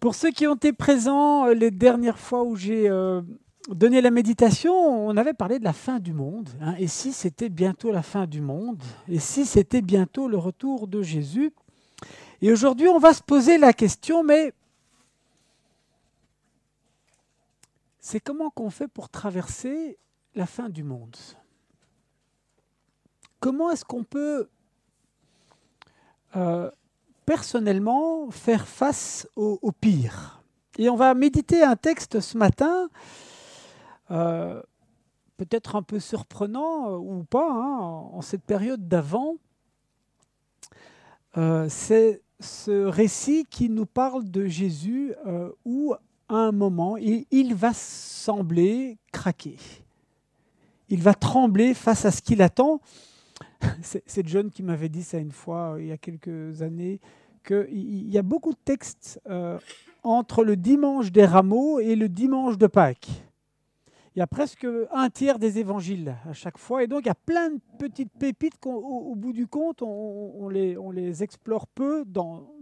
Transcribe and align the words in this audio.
Pour 0.00 0.14
ceux 0.14 0.30
qui 0.30 0.46
ont 0.46 0.54
été 0.54 0.72
présents 0.72 1.46
euh, 1.46 1.54
les 1.54 1.70
dernières 1.70 2.18
fois 2.18 2.42
où 2.44 2.54
j'ai 2.54 2.88
euh, 2.88 3.22
donné 3.68 4.00
la 4.00 4.10
méditation, 4.10 4.74
on 4.74 5.16
avait 5.16 5.32
parlé 5.32 5.58
de 5.58 5.64
la 5.64 5.72
fin 5.72 5.98
du 5.98 6.12
monde. 6.12 6.48
hein. 6.60 6.74
et 6.78 6.86
si 6.86 7.12
c'était 7.12 7.48
bientôt 7.48 7.90
la 7.90 8.02
fin 8.02 8.26
du 8.26 8.40
monde? 8.40 8.82
Et 9.08 9.18
si 9.18 9.46
c'était 9.46 9.82
bientôt 9.82 10.28
le 10.28 10.36
retour 10.38 10.86
de 10.86 11.02
Jésus? 11.02 11.52
Et 12.42 12.52
aujourd'hui, 12.52 12.88
on 12.88 12.98
va 12.98 13.14
se 13.14 13.22
poser 13.22 13.56
la 13.56 13.72
question, 13.72 14.22
mais 14.22 14.52
c'est 17.98 18.20
comment 18.20 18.50
qu'on 18.50 18.70
fait 18.70 18.88
pour 18.88 19.08
traverser 19.08 19.98
la 20.34 20.46
fin 20.46 20.68
du 20.68 20.84
monde? 20.84 21.16
Comment 23.40 23.70
est-ce 23.70 23.84
qu'on 23.84 24.04
peut 24.04 24.48
euh, 26.36 26.70
personnellement 27.26 28.30
faire 28.30 28.66
face 28.66 29.28
au, 29.36 29.72
pire. 29.72 30.42
Et 30.78 30.88
on 30.88 30.96
va 30.96 31.12
méditer 31.14 31.62
un 31.62 31.76
texte 31.76 32.20
ce 32.20 32.38
matin, 32.38 32.88
euh, 34.10 34.62
peut-être 35.36 35.74
un 35.76 35.82
peu 35.82 35.98
surprenant 35.98 36.92
euh, 36.92 36.96
ou 36.96 37.24
pas, 37.24 37.50
hein, 37.50 37.78
en, 38.12 38.22
cette 38.22 38.44
période 38.44 38.88
d'avant. 38.88 39.34
Euh, 41.36 41.66
C'est 41.68 42.22
ce 42.38 42.84
récit 42.84 43.44
qui 43.50 43.68
nous 43.68 43.86
parle 43.86 44.30
de 44.30 44.46
Jésus 44.46 45.14
où, 45.64 45.94
à 46.28 46.34
un 46.34 46.52
moment, 46.52 46.96
il 46.96 47.54
va 47.54 47.72
sembler 47.72 48.98
craquer. 49.10 49.56
Il 50.88 51.02
va 51.02 51.14
trembler 51.14 51.74
face 51.74 52.04
à 52.04 52.10
ce 52.10 52.20
qu'il 52.20 52.42
attend. 52.42 52.80
C'est 53.82 54.26
John 54.26 54.50
qui 54.50 54.62
m'avait 54.62 54.88
dit 54.88 55.02
ça 55.02 55.18
une 55.18 55.32
fois, 55.32 55.74
euh, 55.74 55.82
il 55.82 55.88
y 55.88 55.92
a 55.92 55.98
quelques 55.98 56.62
années, 56.62 57.00
qu'il 57.46 58.10
y 58.10 58.18
a 58.18 58.22
beaucoup 58.22 58.52
de 58.52 58.58
textes 58.64 59.20
euh, 59.28 59.58
entre 60.02 60.44
le 60.44 60.56
dimanche 60.56 61.12
des 61.12 61.24
rameaux 61.24 61.78
et 61.80 61.96
le 61.96 62.08
dimanche 62.08 62.58
de 62.58 62.66
Pâques. 62.66 63.08
Il 64.16 64.20
y 64.20 64.22
a 64.22 64.26
presque 64.26 64.66
un 64.92 65.10
tiers 65.10 65.38
des 65.38 65.58
évangiles 65.58 66.16
à 66.26 66.32
chaque 66.32 66.56
fois. 66.56 66.82
Et 66.82 66.86
donc, 66.86 67.02
il 67.02 67.08
y 67.08 67.10
a 67.10 67.14
plein 67.14 67.50
de 67.50 67.60
petites 67.78 68.12
pépites 68.18 68.58
qu'au 68.58 68.72
au 68.72 69.14
bout 69.14 69.34
du 69.34 69.46
compte, 69.46 69.82
on, 69.82 70.48
les, 70.48 71.22
explore 71.22 71.66
peu 71.66 72.06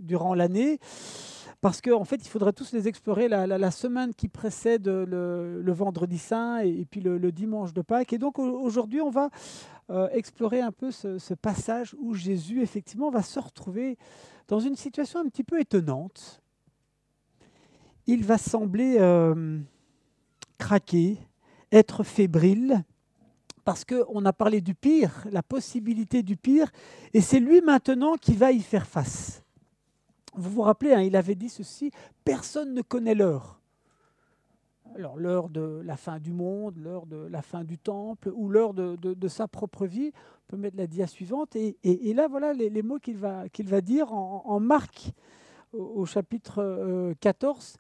durant 0.01 0.35
l'année. 0.35 0.81
Parce 1.65 1.81
qu'en 1.81 2.05
fait, 2.05 2.17
il 2.17 2.29
faudrait 2.29 2.53
tous 2.53 2.73
les 2.73 2.89
explorer 2.89 3.27
la, 3.27 3.71
semaine 3.71 4.13
qui 4.13 4.29
précède 4.29 4.87
le, 4.87 5.73
vendredi 5.73 6.19
saint 6.19 6.59
et, 6.59 6.85
puis 6.85 7.01
le, 7.01 7.33
dimanche 7.33 7.73
de 7.73 7.81
Pâques. 7.81 8.13
Et 8.13 8.19
donc, 8.19 8.39
au- 8.39 8.61
aujourd'hui, 8.61 9.01
on 9.01 9.09
va 9.09 9.31
euh, 9.89 10.07
explorer 10.13 10.61
un 10.61 10.73
peu 10.73 10.91
ce, 10.91 11.17
ce 11.17 11.33
passage 11.33 11.97
où 11.99 12.13
Jésus, 12.13 12.61
effectivement, 12.61 13.09
va 13.09 13.23
se 13.23 13.41
retrouver 13.41 13.97
dans 14.47 14.61
une 14.61 14.77
situation 14.77 15.21
un 15.21 15.25
petit 15.25 15.43
peu 15.43 15.59
étonnante. 15.59 16.43
Il 18.07 18.25
va 18.25 18.37
sembler 18.37 18.97
euh, 18.99 19.59
craquer, 20.59 21.17
être 21.73 22.03
fébrile, 22.05 22.85
parce 23.65 23.87
qu'on 23.87 24.23
a 24.27 24.35
parlé 24.35 24.61
du 24.61 24.75
pire, 24.75 25.27
la 25.31 25.43
possibilité 25.43 26.23
du 26.23 26.37
pire, 26.37 26.71
et 27.15 27.23
c'est 27.23 27.41
lui 27.41 27.63
maintenant 27.63 28.17
qui 28.17 28.35
va 28.35 28.53
y 28.53 28.61
faire 28.61 28.87
face. 28.87 29.44
Vous 30.37 30.51
vous 30.51 30.63
rappelez, 30.63 30.93
hein, 30.93 31.03
il 31.03 31.17
avait 31.17 31.35
dit 31.35 31.49
ceci, 31.49 31.91
personne 32.25 32.75
ne 32.75 32.83
connaît 32.83 33.15
l'heure. 33.15 33.61
Alors 34.97 35.17
l'heure 35.17 35.49
de 35.49 35.83
la 35.85 35.97
fin 35.97 36.21
du 36.21 36.33
monde, 36.33 36.77
l'heure 36.79 37.07
de 37.07 37.17
la 37.17 37.43
fin 37.43 37.65
du 37.65 37.79
temple, 37.79 38.31
ou 38.35 38.49
l'heure 38.49 38.75
de, 38.75 39.29
sa 39.29 39.49
propre 39.49 39.87
vie. 39.87 40.13
On 40.15 40.47
peut 40.49 40.57
mettre 40.57 40.77
la 40.77 40.87
dia 40.87 41.07
suivante. 41.07 41.57
Et, 41.57 42.15
là, 42.15 42.29
voilà 42.29 42.53
les, 42.53 42.83
mots 42.83 42.99
qu'il 42.99 43.17
va, 43.17 43.49
dire 43.81 44.13
en, 44.13 44.61
Marc, 44.61 45.13
au, 45.73 45.83
au 45.83 46.07
chapitre 46.07 46.63
euh, 46.63 47.15
14. 47.21 47.77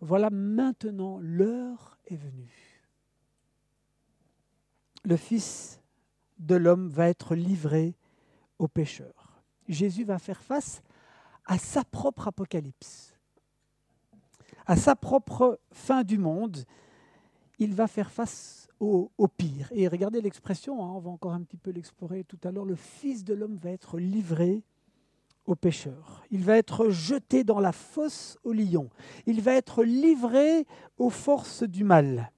Voilà 0.00 0.30
maintenant, 0.30 1.18
l'heure 1.20 1.98
est 2.06 2.16
venue. 2.16 2.82
Le 5.04 5.16
Fils 5.16 5.80
de 6.38 6.54
l'homme 6.54 6.88
va 6.88 7.08
être 7.08 7.34
livré 7.34 7.96
aux 8.58 8.68
pécheurs. 8.68 9.42
Jésus 9.68 10.04
va 10.04 10.18
faire 10.18 10.42
face 10.42 10.82
à 11.46 11.58
sa 11.58 11.84
propre 11.84 12.28
apocalypse, 12.28 13.14
à 14.66 14.76
sa 14.76 14.96
propre 14.96 15.58
fin 15.72 16.04
du 16.04 16.18
monde. 16.18 16.64
Il 17.58 17.74
va 17.74 17.86
faire 17.86 18.10
face 18.10 18.68
au, 18.80 19.28
pire. 19.28 19.68
Et 19.72 19.86
regardez 19.86 20.20
l'expression, 20.20 20.84
hein, 20.84 20.92
on 20.96 20.98
va 20.98 21.10
encore 21.10 21.32
un 21.32 21.42
petit 21.42 21.56
peu 21.56 21.70
l'explorer 21.70 22.24
tout 22.24 22.38
à 22.42 22.50
l'heure. 22.50 22.64
Le 22.64 22.74
Fils 22.74 23.22
de 23.24 23.34
l'homme 23.34 23.56
va 23.56 23.70
être 23.70 23.98
livré 23.98 24.62
aux 25.46 25.54
pécheurs. 25.54 26.24
Il 26.30 26.42
va 26.42 26.56
être 26.56 26.90
jeté 26.90 27.44
dans 27.44 27.60
la 27.60 27.72
fosse 27.72 28.38
au 28.42 28.52
lion. 28.52 28.90
Il 29.26 29.40
va 29.40 29.54
être 29.54 29.84
livré 29.84 30.66
aux 30.98 31.10
forces 31.10 31.62
du 31.62 31.84
mal. 31.84 32.32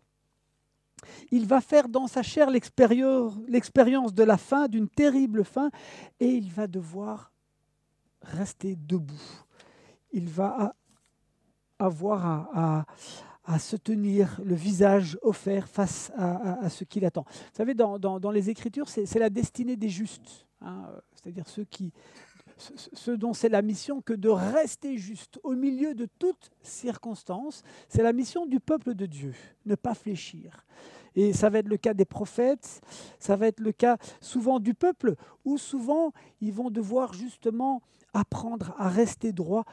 Il 1.30 1.46
va 1.46 1.60
faire 1.60 1.88
dans 1.88 2.06
sa 2.06 2.22
chair 2.22 2.50
l'expérience 2.50 4.14
de 4.14 4.22
la 4.22 4.36
faim, 4.36 4.68
d'une 4.68 4.88
terrible 4.88 5.44
faim, 5.44 5.70
et 6.20 6.28
il 6.28 6.50
va 6.50 6.66
devoir 6.66 7.33
rester 8.24 8.76
debout. 8.76 9.44
Il 10.12 10.28
va 10.28 10.74
avoir 11.78 12.26
à, 12.56 12.86
à- 13.44 13.58
se 13.58 13.76
tenir 13.76 14.40
le 14.44 14.54
visage 14.54 15.18
offert 15.22 15.68
face 15.68 16.10
à, 16.16 16.64
à- 16.64 16.68
ce 16.70 16.84
qu'il 16.84 17.04
attend. 17.04 17.24
Vous 17.28 17.56
savez, 17.56 17.74
dans, 17.74 17.98
dans- 17.98 18.18
dans 18.20 18.30
les 18.30 18.48
Écritures, 18.50 18.88
c'est 18.88 19.18
la 19.18 19.28
destinée 19.30 19.76
des 19.76 19.88
justes, 19.90 20.46
hein, 20.60 20.88
c'est-à-dire 21.14 21.46
ceux, 21.48 21.64
qui, 21.64 21.92
ceux 22.56 23.18
dont 23.18 23.34
c'est 23.34 23.48
la 23.50 23.60
mission 23.60 24.00
que 24.00 24.14
de 24.14 24.28
rester 24.28 24.96
juste 24.96 25.38
au 25.42 25.54
milieu 25.54 25.94
de 25.94 26.06
toutes 26.18 26.50
circonstances. 26.62 27.62
C'est 27.88 28.02
la 28.02 28.12
mission 28.12 28.46
du 28.46 28.60
peuple 28.60 28.94
de 28.94 29.06
Dieu, 29.06 29.34
ne 29.66 29.74
pas 29.74 29.94
fléchir. 29.94 30.64
Et 31.16 31.32
ça 31.32 31.48
va 31.50 31.58
être 31.58 31.68
le 31.68 31.76
cas 31.76 31.94
des 31.94 32.04
prophètes, 32.06 32.80
ça 33.20 33.36
va 33.36 33.46
être 33.46 33.60
le 33.60 33.70
cas 33.72 33.98
souvent 34.20 34.58
du 34.58 34.74
peuple, 34.74 35.14
où 35.44 35.58
souvent 35.58 36.12
ils 36.40 36.52
vont 36.52 36.70
devoir 36.70 37.12
justement 37.12 37.82
apprendre 38.14 38.74
à 38.78 38.88
rester 38.88 39.32
droit 39.32 39.64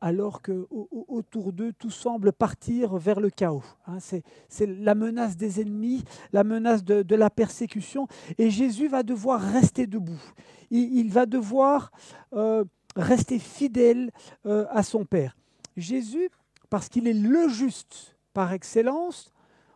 alors 0.00 0.42
que 0.42 0.66
au- 0.70 0.88
au- 0.92 1.04
autour 1.08 1.52
d'eux 1.52 1.72
tout 1.72 1.90
semble 1.90 2.32
partir 2.32 2.96
vers 2.96 3.18
le 3.20 3.30
chaos. 3.30 3.64
hein. 3.88 3.98
c'est, 3.98 4.22
la 4.66 4.94
menace 4.94 5.36
des 5.36 5.60
ennemis, 5.60 6.04
la 6.32 6.44
menace 6.44 6.84
de, 6.84 7.14
la 7.16 7.30
persécution, 7.30 8.06
et 8.38 8.48
Jésus 8.48 8.86
va 8.88 9.02
devoir 9.02 9.40
rester 9.40 9.86
debout. 9.88 10.22
Il, 10.70 10.96
il 10.98 11.10
va 11.10 11.26
devoir 11.26 11.90
euh, 12.32 12.64
rester 12.94 13.40
fidèle 13.40 14.12
euh, 14.46 14.66
à 14.70 14.84
son 14.84 15.04
Père. 15.04 15.36
Jésus, 15.76 16.30
parce 16.70 16.88
qu'il 16.88 17.08
est 17.08 17.12
le 17.12 17.48
juste 17.48 18.16
par 18.32 18.52
excellence, 18.52 19.32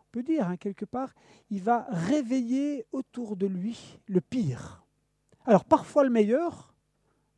on 0.07 0.11
peut 0.13 0.23
dire 0.23 0.47
hein, 0.49 0.57
quelque 0.57 0.85
part, 0.85 1.15
il 1.51 1.63
va 1.63 1.87
réveiller 1.91 2.87
autour 2.93 3.35
de 3.37 3.47
lui 3.47 3.99
le 4.07 4.21
pire. 4.21 4.85
Alors 5.47 5.65
parfois 5.65 6.05
le 6.05 6.11
meilleur, 6.11 6.72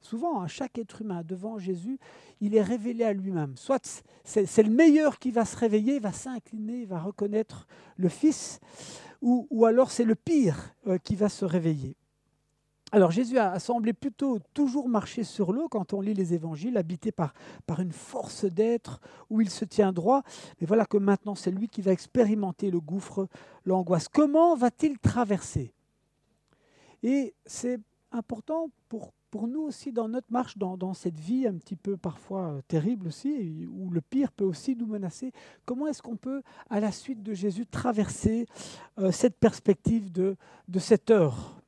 souvent, 0.04 0.40
hein, 0.40 0.46
chaque 0.46 0.78
être 0.78 1.02
humain 1.02 1.22
devant 1.24 1.58
Jésus, 1.58 1.98
il 2.40 2.54
est 2.54 2.62
révélé 2.62 3.04
à 3.04 3.12
lui-même. 3.12 3.56
Soit 3.56 4.04
c'est 4.24 4.62
le 4.62 4.70
meilleur 4.70 5.18
qui 5.18 5.30
va 5.30 5.44
se 5.44 5.56
réveiller, 5.56 5.96
il 5.96 6.02
va 6.02 6.12
s'incliner, 6.12 6.84
va 6.84 7.00
reconnaître 7.00 7.66
le 7.96 8.08
Fils, 8.08 8.60
ou, 9.22 9.46
ou 9.50 9.64
alors 9.64 9.90
c'est 9.90 10.04
le 10.04 10.14
pire 10.14 10.74
euh, 10.86 10.98
qui 10.98 11.16
va 11.16 11.28
se 11.28 11.44
réveiller. 11.44 11.96
Alors 12.92 13.10
Jésus 13.10 13.38
a, 13.38 13.50
a 13.50 13.58
semblé 13.58 13.92
plutôt 13.92 14.38
toujours 14.52 14.88
marcher 14.88 15.24
sur 15.24 15.52
l'eau 15.52 15.68
quand 15.68 15.94
on 15.94 16.00
lit 16.00 16.14
les 16.14 16.32
évangiles, 16.32 16.76
habité 16.76 17.10
par, 17.10 17.34
par 17.66 17.80
une 17.80 17.90
force 17.90 18.44
d'être 18.44 19.00
où 19.30 19.40
il 19.40 19.50
se 19.50 19.64
tient 19.64 19.92
droit. 19.92 20.22
Mais 20.60 20.66
voilà 20.66 20.86
que 20.86 20.98
maintenant 20.98 21.34
c'est 21.34 21.50
lui 21.50 21.68
qui 21.68 21.82
va 21.82 21.90
expérimenter 21.90 22.70
le 22.70 22.80
gouffre, 22.80 23.26
l'angoisse. 23.64 24.06
Comment 24.08 24.54
va-t-il 24.54 24.98
traverser? 24.98 25.72
Et 27.02 27.34
c'est 27.46 27.80
important 28.12 28.70
pour, 28.88 29.12
pour 29.34 29.48
nous 29.48 29.62
aussi 29.62 29.90
dans 29.90 30.06
notre 30.06 30.30
marche, 30.30 30.56
dans, 30.58 30.94
cette 30.94 31.18
vie 31.18 31.48
un 31.48 31.54
petit 31.54 31.74
peu 31.74 31.96
parfois 31.96 32.50
euh, 32.50 32.60
terrible 32.68 33.08
aussi, 33.08 33.66
où 33.68 33.90
le 33.90 34.00
pire 34.00 34.30
peut 34.30 34.44
aussi 34.44 34.76
nous 34.76 34.86
menacer. 34.86 35.32
Comment 35.64 35.88
est-ce 35.88 36.02
qu'on 36.02 36.14
peut, 36.14 36.40
à 36.70 36.78
la 36.78 36.92
suite 36.92 37.20
de 37.20 37.34
Jésus, 37.34 37.66
traverser 37.66 38.46
euh, 39.00 39.10
cette 39.10 39.36
perspective 39.40 40.12
de 40.12 40.36
cette 40.78 41.10
heure? 41.10 41.63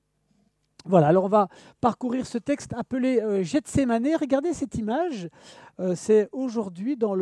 Voilà, 0.88 1.08
alors 1.08 1.24
on 1.24 1.28
va 1.28 1.48
parcourir 1.80 2.26
ce 2.26 2.38
texte 2.38 2.72
appelé 2.74 3.20
euh. 3.20 3.42
Regardez 4.20 4.52
cette 4.52 4.76
image. 4.76 5.28
Euh, 5.80 5.94
c'est 5.94 6.28
aujourd'hui 6.32 6.96
dans 6.96 7.14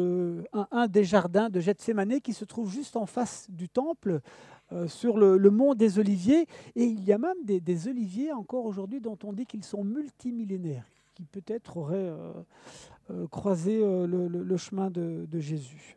un, 0.52 0.86
des 0.86 1.04
jardins 1.04 1.48
de 1.48 1.60
Gethsémané 1.60 2.20
qui 2.20 2.32
se 2.32 2.44
trouve 2.44 2.70
juste 2.70 2.96
en 2.96 3.06
face 3.06 3.46
du 3.48 3.68
temple, 3.68 4.20
euh, 4.72 4.86
sur 4.86 5.16
le, 5.16 5.38
mont 5.50 5.74
des 5.74 5.98
Oliviers. 5.98 6.46
Et 6.76 6.84
il 6.84 7.02
y 7.04 7.12
a 7.12 7.18
même 7.18 7.42
des, 7.44 7.88
oliviers 7.88 8.32
encore 8.32 8.66
aujourd'hui 8.66 9.00
dont 9.00 9.18
on 9.24 9.32
dit 9.32 9.46
qu'ils 9.46 9.64
sont 9.64 9.82
multimillénaires, 9.82 10.86
qui 11.14 11.24
peut-être 11.24 11.76
auraient 11.76 12.12
euh, 13.10 13.26
croisé 13.28 13.80
le, 13.80 14.56
chemin 14.56 14.90
de 14.90 15.38
Jésus. 15.38 15.96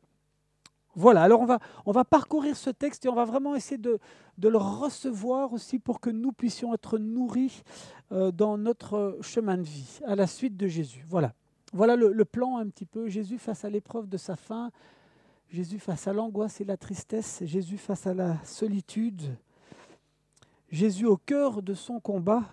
Voilà, 0.97 1.21
alors 1.21 1.45
on 1.85 1.91
va, 1.91 2.03
parcourir 2.03 2.57
ce 2.57 2.71
texte 2.71 3.05
et 3.05 3.09
on 3.09 3.13
va 3.13 3.23
vraiment 3.23 3.53
essayer 3.53 3.77
de, 3.77 3.99
le 4.41 4.57
recevoir 4.57 5.53
aussi 5.53 5.77
pour 5.77 5.99
que 5.99 6.09
nous 6.09 6.31
puissions 6.31 6.73
être 6.73 6.97
nourris 6.97 7.61
euh, 8.11 8.31
dans 8.31 8.57
notre 8.57 9.19
chemin 9.21 9.57
de 9.57 9.61
vie 9.61 9.99
à 10.07 10.15
la 10.15 10.25
suite 10.25 10.57
de 10.57 10.67
Jésus. 10.67 11.05
Voilà. 11.07 11.35
Voilà 11.71 11.95
le, 11.95 12.11
le, 12.11 12.25
plan 12.25 12.57
un 12.57 12.67
petit 12.67 12.87
peu. 12.87 13.09
Jésus 13.09 13.37
face 13.37 13.63
à 13.63 13.69
l'épreuve 13.69 14.09
de 14.09 14.17
sa 14.17 14.35
faim, 14.35 14.71
Jésus 15.51 15.77
face 15.77 16.07
à 16.07 16.13
l'angoisse 16.13 16.61
et 16.61 16.65
la 16.65 16.77
tristesse, 16.77 17.43
Jésus 17.45 17.77
face 17.77 18.07
à 18.07 18.15
la 18.15 18.43
solitude, 18.43 19.37
Jésus 20.71 21.05
au 21.05 21.17
cœur 21.17 21.61
de 21.61 21.75
son 21.75 21.99
combat, 21.99 22.43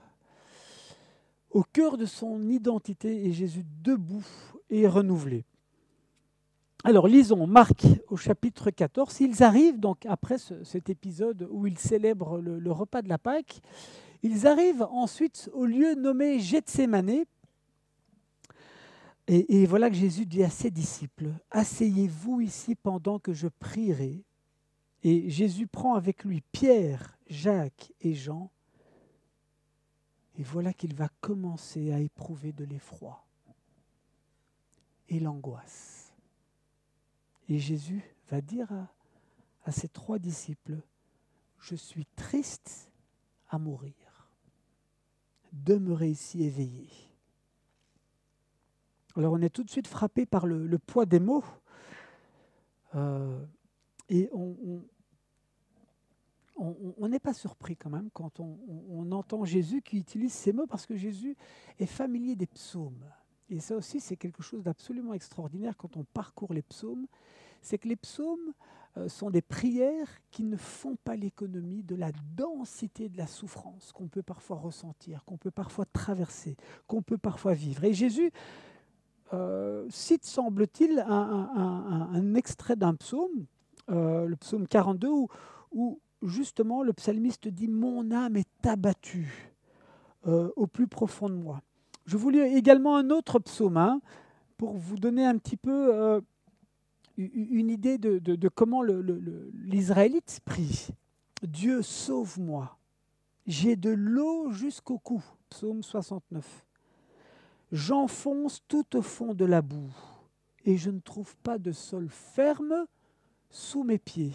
au 1.49 1.63
cœur 1.63 1.97
de 1.97 2.05
son 2.05 2.47
identité, 2.51 3.25
et 3.25 3.33
Jésus 3.33 3.65
debout 3.83 4.27
et 4.69 4.87
renouvelé. 4.87 5.47
Alors 6.87 7.09
lisons 7.09 7.47
Marc 7.47 7.87
au 8.11 8.17
chapitre 8.19 8.71
14. 8.71 9.23
Ils 9.23 9.43
arrivent 9.43 9.81
donc 9.81 10.05
après 10.05 10.37
cet 10.37 10.91
épisode 10.91 11.49
où 11.51 11.67
ils 11.67 11.79
célèbrent 11.79 12.37
le, 12.37 12.73
repas 12.73 13.01
de 13.01 13.09
la 13.09 13.17
Pâque. 13.17 13.63
Ils 14.23 14.47
arrivent 14.47 14.87
ensuite 14.91 15.49
au 15.55 15.65
lieu 15.65 15.95
nommé 15.95 16.41
Gethsemane. 16.41 17.25
Et, 19.27 19.63
et 19.63 19.65
voilà 19.65 19.89
que 19.89 19.97
Jésus 19.97 20.27
dit 20.27 20.45
à 20.45 20.51
ses 20.51 20.71
disciples 20.71 21.31
Asseyez-vous 21.51 22.43
ici 22.43 22.75
pendant 22.75 23.19
que 23.19 23.33
je 23.33 23.49
prierai. 23.49 24.23
Et 25.03 25.31
Jésus 25.31 25.67
prend 25.67 25.95
avec 25.95 26.23
lui 26.23 26.43
Pierre, 26.53 27.17
Jacques 27.29 27.95
et 28.03 28.13
Jean. 28.13 28.51
Et 30.39 30.43
voilà 30.43 30.75
qu'il 30.75 30.95
va 30.95 31.09
commencer 31.23 31.95
à 31.95 32.01
éprouver 32.01 32.53
de 32.53 32.65
l'effroi 32.65 33.25
et 35.09 35.19
l'angoisse. 35.19 36.04
Et 37.49 37.59
Jésus 37.59 38.03
va 38.31 38.41
dire 38.41 38.69
à, 39.65 39.73
ses 39.73 39.89
trois 39.89 40.19
disciples, 40.19 40.79
je 41.59 41.75
suis 41.75 42.07
triste 42.17 42.91
à 43.49 43.59
mourir. 43.59 43.95
Demeurez 45.53 46.11
ici 46.11 46.45
éveillés. 46.45 46.91
Alors 49.17 49.33
on 49.35 49.41
est 49.41 49.51
tout 49.51 49.63
de 49.63 49.71
suite 49.71 49.87
frappé 49.87 50.27
par 50.27 50.47
le, 50.47 50.79
poids 50.79 51.07
des 51.07 51.21
mots. 51.21 51.45
Euh, 52.95 53.45
et 54.09 54.29
on 56.57 57.09
n'est 57.09 57.19
pas 57.19 57.35
surpris 57.35 57.77
quand 57.77 57.91
même 57.91 58.11
quand 58.13 58.41
on, 58.41 59.13
entend 59.13 59.45
Jésus 59.45 59.83
qui 59.83 59.99
utilise 59.99 60.33
ces 60.33 60.53
mots 60.53 60.67
parce 60.67 60.87
que 60.87 60.97
Jésus 60.97 61.37
est 61.79 61.87
familier 61.87 62.37
des 62.37 62.47
psaumes. 62.47 63.05
Et 63.51 63.61
ça 63.61 63.77
aussi, 63.77 64.01
c'est 64.01 64.17
quelque 64.17 64.43
chose 64.43 64.63
d'absolument 64.63 65.15
extraordinaire 65.15 65.77
quand 65.77 65.97
on 65.97 66.05
parcourt 66.05 66.55
les 66.55 66.63
psaumes. 66.63 67.07
C'est 67.61 67.79
que 67.79 67.89
les 67.89 67.97
psaumes 67.97 68.53
euh, 68.97 69.09
sont 69.09 69.31
des 69.31 69.43
prières 69.43 70.09
qui 70.31 70.45
ne 70.45 70.57
font 70.57 70.97
pas 71.03 71.17
l'économie 71.17 71.83
de 71.83 71.97
la 71.97 72.13
densité 72.37 73.09
de 73.09 73.19
la 73.19 73.27
souffrance 73.27 73.91
qu'on 73.93 74.07
peut 74.07 74.23
parfois 74.23 74.57
ressentir, 74.57 75.25
qu'on 75.25 75.37
peut 75.37 75.51
parfois 75.51 75.85
traverser, 75.85 76.57
qu'on 76.87 77.03
peut 77.03 77.19
parfois 77.19 77.55
vivre. 77.55 77.83
Et 77.83 77.93
Jésus 77.93 78.31
euh, 79.33 79.87
cite, 79.91 80.25
semble-t-il, 80.25 81.05
un, 81.09 82.35
extrait 82.35 82.77
d'un 82.77 82.95
psaume, 82.95 83.47
euh, 83.91 84.27
le 84.27 84.37
psaume 84.37 84.69
42, 84.69 85.11
où, 85.73 86.01
justement 86.23 86.85
le 86.85 86.93
psalmiste 86.93 87.49
dit 87.49 87.69
Mon 87.69 88.13
âme 88.13 88.37
est 88.37 88.67
abattue 88.67 89.51
au 90.27 90.67
plus 90.67 90.89
profond 90.89 91.29
de 91.29 91.35
moi. 91.35 91.61
Je 92.07 92.17
vous 92.17 92.31
lis 92.31 92.41
également 92.41 92.97
un 92.97 93.11
autre 93.11 93.39
psaume 93.39 93.77
hein, 93.77 94.01
pour 94.57 94.77
vous 94.77 94.97
donner 94.97 95.25
un 95.25 95.39
petit 95.39 95.57
peu 95.57 95.95
euh, 95.95 96.21
une 97.17 97.71
idée 97.71 97.99
de, 97.99 98.19
de, 98.19 98.37
de 98.37 98.49
comment 98.49 98.83
l'Israélite 98.83 100.41
prie. 100.45 100.89
Dieu 101.43 101.83
sauve-moi. 101.83 102.77
J'ai 103.47 103.77
de 103.77 103.91
l'eau 103.91 104.51
jusqu'au 104.51 104.99
cou. 104.99 105.23
Psaume 105.51 105.83
69. 105.83 106.65
J'enfonce 107.73 108.63
tout 108.69 108.97
au 108.97 109.03
fond 109.03 109.35
de 109.35 109.45
la 109.45 109.63
boue 109.63 109.93
et 110.65 110.77
je 110.77 110.91
ne 110.91 111.01
trouve 111.01 111.37
pas 111.39 111.59
de 111.59 111.73
sol 111.73 112.09
ferme 112.09 112.87
sous 113.51 113.85
mes 113.85 113.99
pieds. 113.99 114.35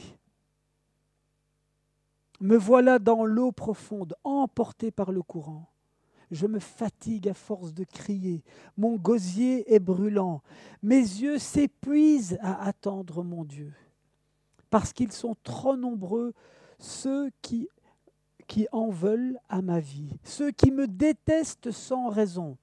Me 2.39 2.55
voilà 2.55 2.99
dans 2.99 3.25
l'eau 3.25 3.51
profonde, 3.51 4.15
emporté 4.23 4.91
par 4.91 5.11
le 5.11 5.21
courant. 5.21 5.69
Je 6.31 6.45
me 6.45 6.59
fatigue 6.59 7.27
à 7.27 7.33
force 7.33 7.73
de 7.73 7.83
crier. 7.83 8.43
Mon 8.77 8.97
gosier 8.97 9.73
est 9.73 9.79
brûlant. 9.79 10.41
Mes 10.83 10.99
yeux 10.99 11.39
s'épuisent 11.39 12.37
à 12.41 12.65
attendre 12.65 13.23
mon 13.23 13.43
Dieu. 13.43 13.73
Parce 14.69 14.93
qu'ils 14.93 15.11
sont 15.11 15.35
trop 15.43 15.75
nombreux, 15.75 16.33
ceux 16.77 17.31
qui, 17.41 17.67
qui 18.47 18.67
en 18.71 18.89
veulent 18.89 19.39
à 19.49 19.61
ma 19.61 19.79
vie, 19.79 20.17
ceux 20.23 20.51
qui 20.51 20.71
me 20.71 20.87
détestent 20.87 21.71
sans 21.71 22.09
raison. 22.09 22.57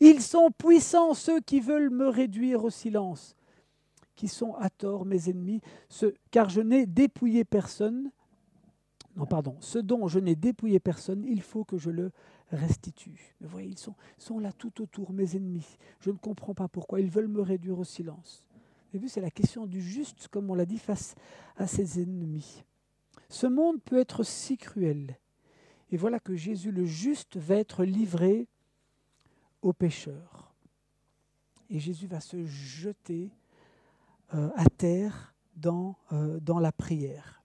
Ils 0.00 0.22
sont 0.22 0.50
puissants, 0.50 1.14
ceux 1.14 1.40
qui 1.40 1.60
veulent 1.60 1.90
me 1.90 2.08
réduire 2.08 2.64
au 2.64 2.70
silence, 2.70 3.34
qui 4.16 4.28
sont 4.28 4.54
à 4.54 4.70
tort 4.70 5.04
mes 5.04 5.28
ennemis, 5.28 5.60
ce, 5.88 6.06
car 6.30 6.48
je 6.48 6.60
n'ai 6.60 6.86
dépouillé 6.86 7.44
personne. 7.44 8.10
Non, 9.16 9.26
pardon, 9.26 9.56
ce 9.60 9.78
dont 9.78 10.06
je 10.06 10.18
n'ai 10.18 10.36
dépouillé 10.36 10.78
personne, 10.78 11.24
il 11.24 11.42
faut 11.42 11.64
que 11.64 11.78
je 11.78 11.90
le 11.90 12.12
restitue. 12.50 13.36
Mais 13.40 13.46
voyez, 13.46 13.68
ils 13.70 13.78
sont, 13.78 14.38
là 14.38 14.52
tout 14.52 14.82
autour, 14.82 15.12
mes 15.12 15.36
ennemis. 15.36 15.78
Je 16.00 16.10
ne 16.10 16.16
comprends 16.16 16.54
pas 16.54 16.68
pourquoi. 16.68 17.00
Ils 17.00 17.10
veulent 17.10 17.28
me 17.28 17.42
réduire 17.42 17.78
au 17.78 17.84
silence. 17.84 18.44
Vous 18.52 18.96
avez 18.96 18.98
vu, 19.00 19.08
c'est 19.08 19.20
la 19.20 19.30
question 19.30 19.66
du 19.66 19.82
juste, 19.82 20.28
comme 20.28 20.50
on 20.50 20.54
l'a 20.54 20.66
dit, 20.66 20.78
face 20.78 21.14
à 21.56 21.66
ses 21.66 22.00
ennemis. 22.02 22.64
Ce 23.28 23.46
monde 23.46 23.82
peut 23.82 23.98
être 23.98 24.22
si 24.22 24.56
cruel. 24.56 25.18
Et 25.90 25.96
voilà 25.96 26.20
que 26.20 26.34
Jésus 26.34 26.70
le 26.70 26.84
juste 26.84 27.36
va 27.36 27.56
être 27.56 27.84
livré 27.84 28.48
aux 29.62 29.72
pécheurs. 29.72 30.54
Et 31.70 31.78
Jésus 31.78 32.06
va 32.06 32.20
se 32.20 32.44
jeter 32.46 33.30
euh, 34.34 34.50
à 34.54 34.64
terre 34.66 35.34
dans, 35.56 35.96
euh, 36.12 36.40
dans 36.40 36.58
la 36.58 36.72
prière. 36.72 37.37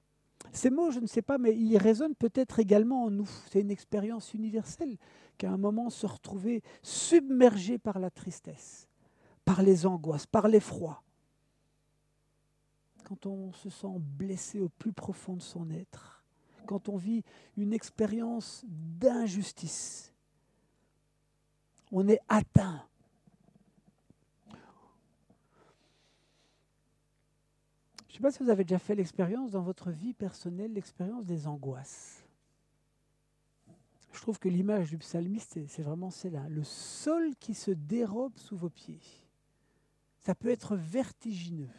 Ces 0.54 0.70
mots, 0.70 0.92
je 0.92 1.00
ne 1.00 1.08
sais 1.08 1.24
pas, 1.24 1.40
mais 1.40 1.58
ils 1.58 1.78
résonnent 1.78 2.16
peut-être 2.16 2.60
également 2.60 3.06
en 3.06 3.10
nous. 3.10 3.30
C'est 3.50 3.62
une 3.62 3.72
expérience 3.72 4.36
universelle 4.36 4.98
qu'à 5.40 5.52
un 5.52 5.58
moment 5.58 5.90
se 5.90 6.06
retrouver 6.06 6.62
submergé 6.84 7.80
par 7.80 7.98
la 7.98 8.12
tristesse, 8.12 8.88
par 9.46 9.64
les 9.64 9.88
angoisses, 9.88 10.28
par 10.28 10.48
l'effroi. 10.48 11.02
Quand 13.04 13.26
on 13.26 13.52
se 13.54 13.72
sent 13.72 13.98
blessé 13.98 14.60
au 14.60 14.70
plus 14.70 14.94
profond 14.94 15.34
de 15.34 15.42
son 15.42 15.72
être, 15.72 16.24
quand 16.68 16.88
on 16.88 16.98
vit 16.98 17.24
une 17.58 17.74
expérience 17.74 18.64
d'injustice, 18.68 20.14
on 21.92 22.08
est 22.08 22.22
atteint 22.30 22.84
Je 28.14 28.20
ne 28.20 28.22
sais 28.22 28.28
pas 28.28 28.32
si 28.32 28.44
vous 28.44 28.52
avez 28.52 28.64
déjà 28.64 28.78
fait 28.78 28.94
l'expérience 28.94 29.50
dans 29.50 29.64
votre 29.64 29.90
vie 29.90 30.14
personnelle, 30.14 30.72
l'expérience 30.72 31.26
des 31.26 31.48
angoisses. 31.48 32.24
Je 34.12 34.22
trouve 34.22 34.38
que 34.38 34.50
l'image 34.50 34.92
du 34.92 35.00
psalmiste, 35.00 35.58
c'est 35.68 35.82
vraiment 35.82 36.12
celle-là. 36.12 36.48
Le 36.48 36.64
sol 36.64 37.34
qui 37.40 37.56
se 37.56 37.72
dérobe 37.72 38.38
sous 38.38 38.56
vos 38.56 38.70
pieds. 38.70 39.02
Ça 40.20 40.36
peut 40.36 40.50
être 40.50 40.76
vertigineux. 40.76 41.72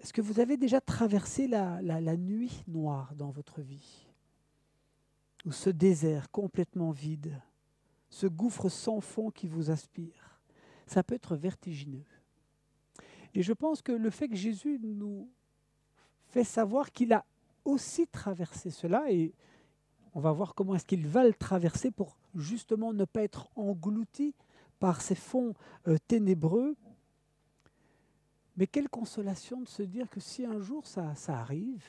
Est-ce 0.00 0.12
que 0.12 0.20
vous 0.20 0.40
avez 0.40 0.58
déjà 0.58 0.82
traversé 0.82 1.48
la, 1.48 1.80
la, 1.80 2.16
nuit 2.18 2.62
noire 2.68 3.14
dans 3.14 3.30
votre 3.30 3.62
vie? 3.62 4.06
Ou 5.46 5.52
ce 5.52 5.70
désert 5.70 6.30
complètement 6.30 6.90
vide, 6.90 7.40
ce 8.10 8.26
gouffre 8.26 8.68
sans 8.68 9.00
fond 9.00 9.30
qui 9.30 9.48
vous 9.48 9.70
aspire? 9.70 10.27
Ça 10.88 11.02
peut 11.02 11.14
être 11.14 11.36
vertigineux. 11.36 12.04
Et 13.34 13.42
je 13.42 13.52
pense 13.52 13.82
que 13.82 13.92
le 13.92 14.10
fait 14.10 14.28
que 14.28 14.36
Jésus 14.36 14.78
nous 14.82 15.28
fait 16.28 16.44
savoir 16.44 16.92
qu'il 16.92 17.12
a 17.12 17.24
aussi 17.64 18.06
traversé 18.06 18.70
cela, 18.70 19.10
et 19.10 19.34
on 20.14 20.20
va 20.20 20.32
voir 20.32 20.54
comment 20.54 20.74
est-ce 20.74 20.86
qu'il 20.86 21.06
va 21.06 21.24
le 21.24 21.34
traverser 21.34 21.90
pour 21.90 22.16
justement 22.34 22.92
ne 22.92 23.04
pas 23.04 23.22
être 23.22 23.48
englouti 23.56 24.34
par 24.78 25.00
ces 25.00 25.14
fonds 25.14 25.54
euh, 25.86 25.98
ténébreux. 26.06 26.76
Mais 28.56 28.66
quelle 28.66 28.88
consolation 28.88 29.60
de 29.60 29.68
se 29.68 29.82
dire 29.82 30.08
que 30.08 30.20
si 30.20 30.44
un 30.44 30.58
jour 30.58 30.86
ça, 30.86 31.14
ça 31.14 31.38
arrive, 31.38 31.84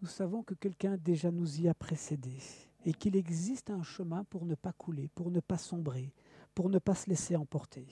nous 0.00 0.08
savons 0.08 0.42
que 0.42 0.54
quelqu'un 0.54 0.96
déjà 0.96 1.30
nous 1.30 1.60
y 1.60 1.68
a 1.68 1.74
précédé 1.74 2.38
et 2.84 2.92
qu'il 2.92 3.16
existe 3.16 3.70
un 3.70 3.82
chemin 3.82 4.24
pour 4.24 4.46
ne 4.46 4.54
pas 4.54 4.72
couler, 4.72 5.08
pour 5.14 5.30
ne 5.30 5.40
pas 5.40 5.58
sombrer, 5.58 6.12
pour 6.56 6.70
ne 6.70 6.78
pas 6.78 6.94
se 6.94 7.10
laisser 7.10 7.36
emporter. 7.36 7.86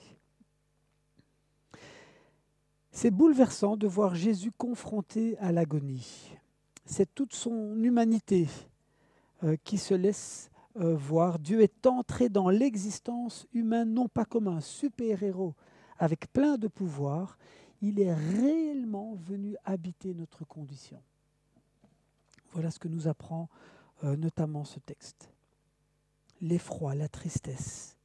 C'est 2.91 3.11
bouleversant 3.11 3.77
de 3.77 3.85
voir 3.85 4.15
Jésus 4.15 4.51
confronté 4.51 5.37
à 5.37 5.51
l'agonie. 5.51 6.35
C'est 6.83 7.13
toute 7.13 7.33
son 7.33 7.81
humanité 7.83 8.47
euh, 9.43 9.55
qui 9.63 9.77
se 9.77 9.93
laisse 9.93 10.49
euh, 10.77 10.95
voir. 10.95 11.37
Dieu 11.37 11.61
est 11.61 11.85
entré 11.85 12.27
dans 12.27 12.49
l'existence 12.49 13.45
humaine 13.53 13.93
non 13.93 14.07
pas 14.07 14.25
comme 14.25 14.47
un 14.47 14.61
super-héros 14.61 15.53
avec 15.99 16.31
plein 16.33 16.57
de 16.57 16.67
pouvoir, 16.67 17.37
il 17.81 17.99
est 17.99 18.13
réellement 18.13 19.13
venu 19.15 19.55
habiter 19.63 20.15
notre 20.15 20.43
condition. 20.43 21.01
Voilà 22.53 22.71
ce 22.71 22.79
que 22.79 22.87
nous 22.87 23.07
apprend 23.07 23.47
euh, 24.03 24.15
notamment 24.15 24.65
ce 24.65 24.79
texte. 24.79 25.29
l'effroi, 26.41 26.95
la 26.95 27.07
tristesse, 27.07 27.95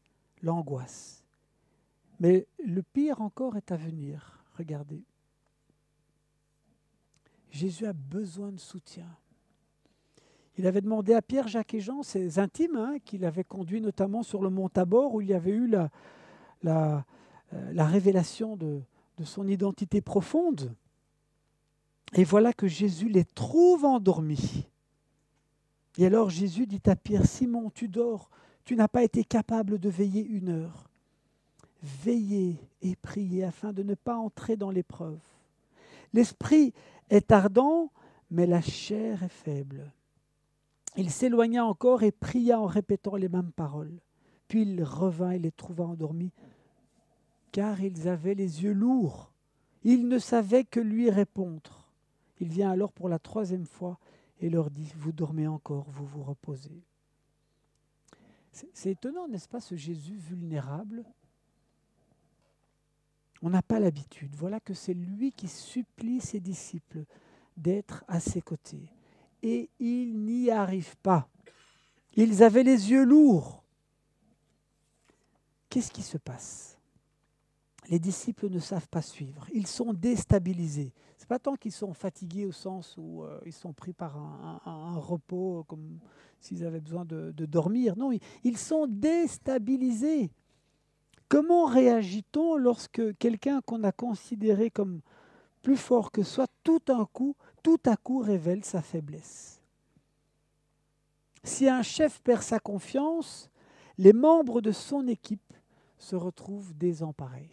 l'angoisse. 0.43 1.25
Mais 2.19 2.47
le 2.65 2.83
pire 2.83 3.21
encore 3.21 3.57
est 3.57 3.73
à 3.73 3.77
venir. 3.77 4.45
Regardez. 4.59 5.03
Jésus 7.51 7.87
a 7.87 7.93
besoin 7.93 8.53
de 8.53 8.61
soutien. 8.61 9.09
Il 10.59 10.67
avait 10.67 10.83
demandé 10.83 11.15
à 11.15 11.23
Pierre, 11.23 11.49
Jacques 11.49 11.75
et 11.75 11.81
Jean, 11.81 12.03
ses 12.03 12.39
intimes, 12.39 12.77
hein, 12.77 12.97
qu'il 13.05 13.25
avait 13.25 13.45
conduit 13.45 13.81
notamment 13.81 14.23
sur 14.23 14.43
le 14.43 14.51
mont 14.51 14.69
Tabor, 14.69 15.15
où 15.15 15.21
il 15.21 15.29
y 15.29 15.35
avait 15.35 15.53
eu 15.53 15.73
euh, 15.75 15.89
la 16.63 17.87
révélation 17.87 18.57
de, 18.57 18.83
de 19.21 19.25
son 19.25 19.47
identité 19.49 20.01
profonde. 20.01 20.75
Et 22.15 22.25
voilà 22.25 22.53
que 22.53 22.67
Jésus 22.67 23.09
les 23.09 23.25
trouve 23.25 23.85
endormis. 23.85 24.67
Et 25.99 26.07
alors 26.07 26.31
Jésus 26.31 26.67
dit 26.67 26.83
à 26.87 26.97
Pierre, 26.97 27.27
Simon, 27.27 27.71
tu 27.71 27.89
dors, 27.89 28.31
tu 28.71 28.77
n'as 28.77 28.87
pas 28.87 29.03
été 29.03 29.25
capable 29.25 29.81
de 29.81 29.89
veiller 29.89 30.25
une 30.25 30.51
heure. 30.51 30.89
Veillez 31.83 32.57
et 32.83 32.95
priez 32.95 33.43
afin 33.43 33.73
de 33.73 33.83
ne 33.83 33.95
pas 33.97 34.15
entrer 34.15 34.55
dans 34.55 34.71
l'épreuve. 34.71 35.19
L'esprit 36.13 36.73
est 37.09 37.33
ardent, 37.33 37.91
mais 38.31 38.47
la 38.47 38.61
chair 38.61 39.25
est 39.25 39.29
faible. 39.29 39.91
Il 40.97 41.11
s'éloigna 41.11 41.65
encore 41.65 42.05
et 42.05 42.13
pria 42.13 42.61
en 42.61 42.67
répétant 42.67 43.17
les 43.17 43.29
mêmes 43.29 43.51
paroles. 43.51 43.99
Puis 44.47 44.63
il 44.63 44.85
revint 44.85 45.33
et 45.33 45.41
les 45.41 45.51
trouva 45.51 45.87
endormis, 45.87 46.31
car 47.51 47.83
ils 47.83 48.07
avaient 48.07 48.37
les 48.37 48.63
yeux 48.63 48.73
lourds. 48.73 49.33
Ils 49.83 50.07
ne 50.07 50.21
savaient 50.21 50.63
que 50.63 50.79
lui 50.79 51.11
répondre. 51.11 51.89
Il 52.39 52.47
vient 52.51 52.71
alors 52.71 52.93
pour 52.93 53.09
la 53.09 53.19
troisième 53.19 53.67
fois 53.67 53.99
et 54.41 54.49
leur 54.49 54.71
dit, 54.71 54.93
vous 54.97 55.11
dormez 55.11 55.49
encore, 55.49 55.87
vous 55.91 56.07
vous 56.07 56.23
reposez. 56.23 56.85
C'est 58.53 58.91
étonnant, 58.91 59.29
n'est-ce 59.29 59.49
pas, 59.49 59.61
ce 59.61 59.77
Jésus 59.77 60.17
vulnérable? 60.17 61.05
On 63.43 63.51
n'a 63.51 63.63
pas 63.63 63.81
l'habitude. 63.81 64.35
Voilà 64.37 64.61
que 64.61 64.75
c'est 64.75 64.95
lui 64.95 65.33
qui 65.33 65.49
supplie 65.49 66.21
ses 66.21 66.41
disciples 66.41 67.05
d'être 67.57 68.05
à 68.09 68.21
ses 68.21 68.43
côtés. 68.43 68.93
Et 69.43 69.71
ils 69.79 70.19
n'y 70.19 70.51
arrivent 70.51 70.97
pas. 70.99 71.29
Ils 72.15 72.43
avaient 72.43 72.65
les 72.65 72.91
yeux 72.91 73.05
lourds. 73.05 73.63
Qu'est-ce 75.69 75.93
qui 75.93 76.03
se 76.03 76.19
passe? 76.19 76.77
Les 77.89 77.99
disciples 77.99 78.51
ne 78.51 78.59
savent 78.59 78.89
pas 78.89 79.03
suivre. 79.03 79.47
Ils 79.53 79.67
sont 79.67 79.95
déstabilisés 79.95 80.93
pas 81.27 81.39
tant 81.39 81.57
qu'ils 81.57 81.73
sont 81.73 81.93
fatigués 81.93 82.47
au 82.47 82.53
sens 82.53 82.97
où 82.97 83.23
euh, 83.23 83.41
ils 83.47 83.53
sont 83.53 83.73
pris 83.73 83.93
par 83.93 84.17
un, 84.17 84.97
repos, 84.97 85.65
comme 85.69 85.99
s'ils 86.41 86.65
avaient 86.65 86.81
besoin 86.81 87.05
de, 87.05 87.33
dormir. 87.47 87.97
Non, 87.97 88.11
ils, 88.45 88.57
sont 88.57 88.87
déstabilisés. 88.87 90.31
Comment 91.29 91.67
réagit-on 91.67 92.57
lorsque 92.57 93.17
quelqu'un 93.19 93.61
qu'on 93.61 93.85
a 93.85 93.93
considéré 93.93 94.71
comme 94.71 95.01
plus 95.63 95.77
fort 95.77 96.11
que 96.11 96.23
soi, 96.23 96.47
tout 96.65 96.81
coup, 97.13 97.37
tout 97.63 97.81
à 97.85 97.97
coup 97.97 98.19
révèle 98.19 98.65
sa 98.65 98.83
faiblesse? 98.83 99.61
Si 101.45 101.69
un 101.69 101.83
chef 101.83 102.21
perd 102.23 102.43
sa 102.43 102.59
confiance, 102.59 103.51
les 103.99 104.13
membres 104.13 104.61
de 104.61 104.73
son 104.73 105.07
équipe 105.07 105.53
se 105.99 106.17
retrouvent 106.17 106.75
désemparés. 106.75 107.51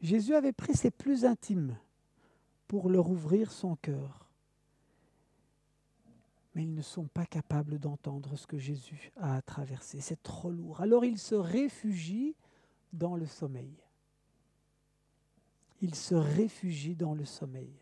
Jésus 0.00 0.34
avait 0.34 0.52
pris 0.52 0.74
ses 0.74 0.90
plus 0.90 1.24
intimes 1.24 1.76
pour 2.66 2.88
leur 2.88 3.10
ouvrir 3.10 3.50
son 3.50 3.76
cœur. 3.76 4.28
Mais 6.54 6.62
ils 6.64 6.74
ne 6.74 6.82
sont 6.82 7.06
pas 7.06 7.26
capables 7.26 7.78
d'entendre 7.78 8.36
ce 8.36 8.46
que 8.46 8.58
Jésus 8.58 9.12
a 9.16 9.40
traversé. 9.42 10.00
C'est 10.00 10.22
trop 10.22 10.50
lourd. 10.50 10.80
Alors 10.80 11.04
ils 11.04 11.18
se 11.18 11.34
réfugient 11.34 12.34
dans 12.92 13.16
le 13.16 13.26
sommeil. 13.26 13.74
Ils 15.80 15.94
se 15.94 16.14
réfugient 16.14 16.96
dans 16.96 17.14
le 17.14 17.24
sommeil. 17.24 17.72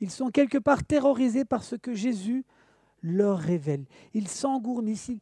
Ils 0.00 0.10
sont 0.10 0.30
quelque 0.30 0.58
part 0.58 0.84
terrorisés 0.84 1.44
par 1.44 1.62
ce 1.62 1.76
que 1.76 1.94
Jésus 1.94 2.44
leur 3.02 3.38
révèle. 3.38 3.84
Ils 4.14 4.28
s'engournissent, 4.28 5.12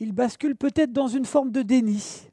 ils 0.00 0.12
basculent 0.12 0.56
peut-être 0.56 0.92
dans 0.92 1.08
une 1.08 1.24
forme 1.24 1.50
de 1.50 1.62
déni. 1.62 2.30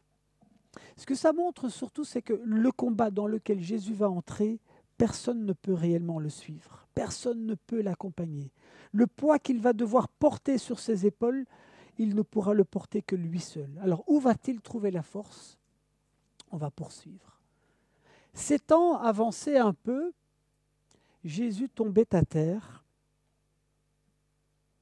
Ce 0.98 1.06
que 1.06 1.16
ça 1.16 1.34
montre 1.34 1.70
surtout, 1.70 2.04
c'est 2.04 2.22
que 2.22 2.40
le 2.44 2.72
combat 2.72 3.12
dans 3.12 3.28
lequel 3.28 3.62
Jésus 3.62 3.94
va 3.94 4.10
entrer, 4.10 4.60
personne 4.98 5.46
ne 5.46 5.54
peut 5.54 5.74
réellement 5.74 6.20
le 6.20 6.30
suivre, 6.30 6.88
personne 6.96 7.46
ne 7.46 7.56
peut 7.56 7.82
l'accompagner. 7.82 8.52
Le 8.92 9.08
poids 9.08 9.40
qu'il 9.40 9.60
va 9.60 9.74
devoir 9.74 10.08
porter 10.08 10.58
sur 10.58 10.80
ses 10.80 11.06
épaules, 11.06 11.46
il 11.98 12.16
ne 12.16 12.22
pourra 12.22 12.54
le 12.54 12.64
porter 12.64 13.02
que 13.02 13.16
lui 13.16 13.40
seul. 13.40 13.70
Alors 13.82 14.04
où 14.08 14.20
va-t-il 14.20 14.62
trouver 14.62 14.92
la 14.92 15.04
force? 15.04 15.60
On 16.52 16.58
va 16.58 16.72
poursuivre. 16.72 17.40
S'étant 18.34 18.98
avancé 18.98 19.58
un 19.58 19.74
peu, 19.74 20.12
Jésus 21.24 21.70
tombait 21.70 22.14
à 22.16 22.24
terre 22.24 22.84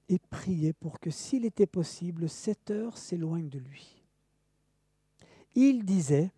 et 0.10 0.20
priait 0.20 0.74
pour 0.74 1.00
que, 1.00 1.10
s'il 1.10 1.46
était 1.46 1.68
possible, 1.68 2.28
cette 2.28 2.72
heure 2.72 2.98
s'éloigne 2.98 3.50
de 3.50 3.60
lui 3.60 4.01
il 5.56 5.86
disait, 5.86 6.32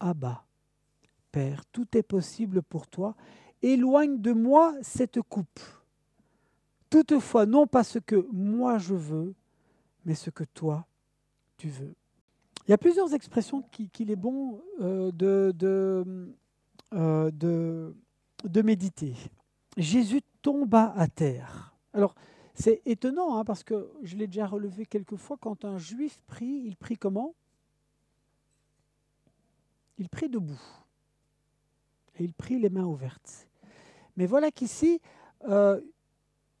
Abba, 0.00 0.44
Père, 1.30 1.64
tout 1.66 1.96
est 1.96 2.02
possible 2.02 2.62
pour 2.62 2.86
toi, 2.86 3.14
éloigne 3.62 4.20
de 4.20 4.32
moi 4.32 4.74
cette 4.82 5.20
coupe. 5.22 5.60
Toutefois, 6.90 7.46
non 7.46 7.66
pas 7.66 7.84
ce 7.84 7.98
que 7.98 8.28
moi 8.32 8.78
je 8.78 8.94
veux, 8.94 9.34
mais 10.04 10.14
ce 10.14 10.30
que 10.30 10.44
toi 10.44 10.86
tu 11.56 11.68
veux. 11.68 11.94
Il 12.66 12.70
y 12.70 12.74
a 12.74 12.78
plusieurs 12.78 13.12
expressions 13.14 13.62
qu'il 13.92 14.10
est 14.10 14.16
bon 14.16 14.60
euh, 14.80 15.10
de, 15.12 15.54
euh, 16.92 17.30
de, 17.32 18.62
méditer. 18.62 19.14
Jésus 19.76 20.22
tomba 20.42 20.92
à 20.96 21.08
terre. 21.08 21.74
Alors, 21.92 22.14
c'est 22.54 22.82
étonnant, 22.84 23.36
hein, 23.36 23.44
parce 23.44 23.64
que 23.64 23.90
je 24.02 24.16
l'ai 24.16 24.26
déjà 24.26 24.46
relevé 24.46 24.86
quelques 24.86 25.16
fois, 25.16 25.36
quand 25.40 25.64
un 25.64 25.78
juif 25.78 26.20
prie, 26.26 26.62
il 26.66 26.76
prie 26.76 26.96
comment? 26.96 27.34
Il 30.02 30.08
prit 30.08 30.28
debout. 30.28 30.60
Et 32.18 32.24
il 32.24 32.34
prit 32.34 32.58
les 32.58 32.70
mains 32.70 32.84
ouvertes. 32.84 33.48
Mais 34.16 34.26
voilà 34.26 34.50
qu'ici, 34.50 35.00
euh, 35.44 35.80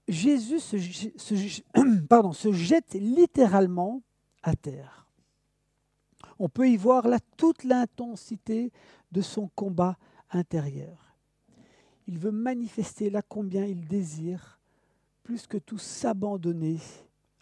Jésus 0.06 0.60
se, 0.60 2.52
jette 2.52 2.94
littéralement 2.94 4.00
à 4.44 4.54
terre. 4.54 5.08
On 6.38 6.48
peut 6.48 6.68
y 6.68 6.76
voir 6.76 7.08
là 7.08 7.18
toute 7.36 7.64
l'intensité 7.64 8.70
de 9.10 9.20
son 9.20 9.48
combat 9.56 9.98
intérieur. 10.30 11.16
Il 12.06 12.20
veut 12.20 12.30
manifester 12.30 13.10
là 13.10 13.22
combien 13.22 13.64
il 13.64 13.88
désire 13.88 14.60
plus 15.24 15.48
que 15.48 15.58
tout 15.58 15.78
s'abandonner 15.78 16.78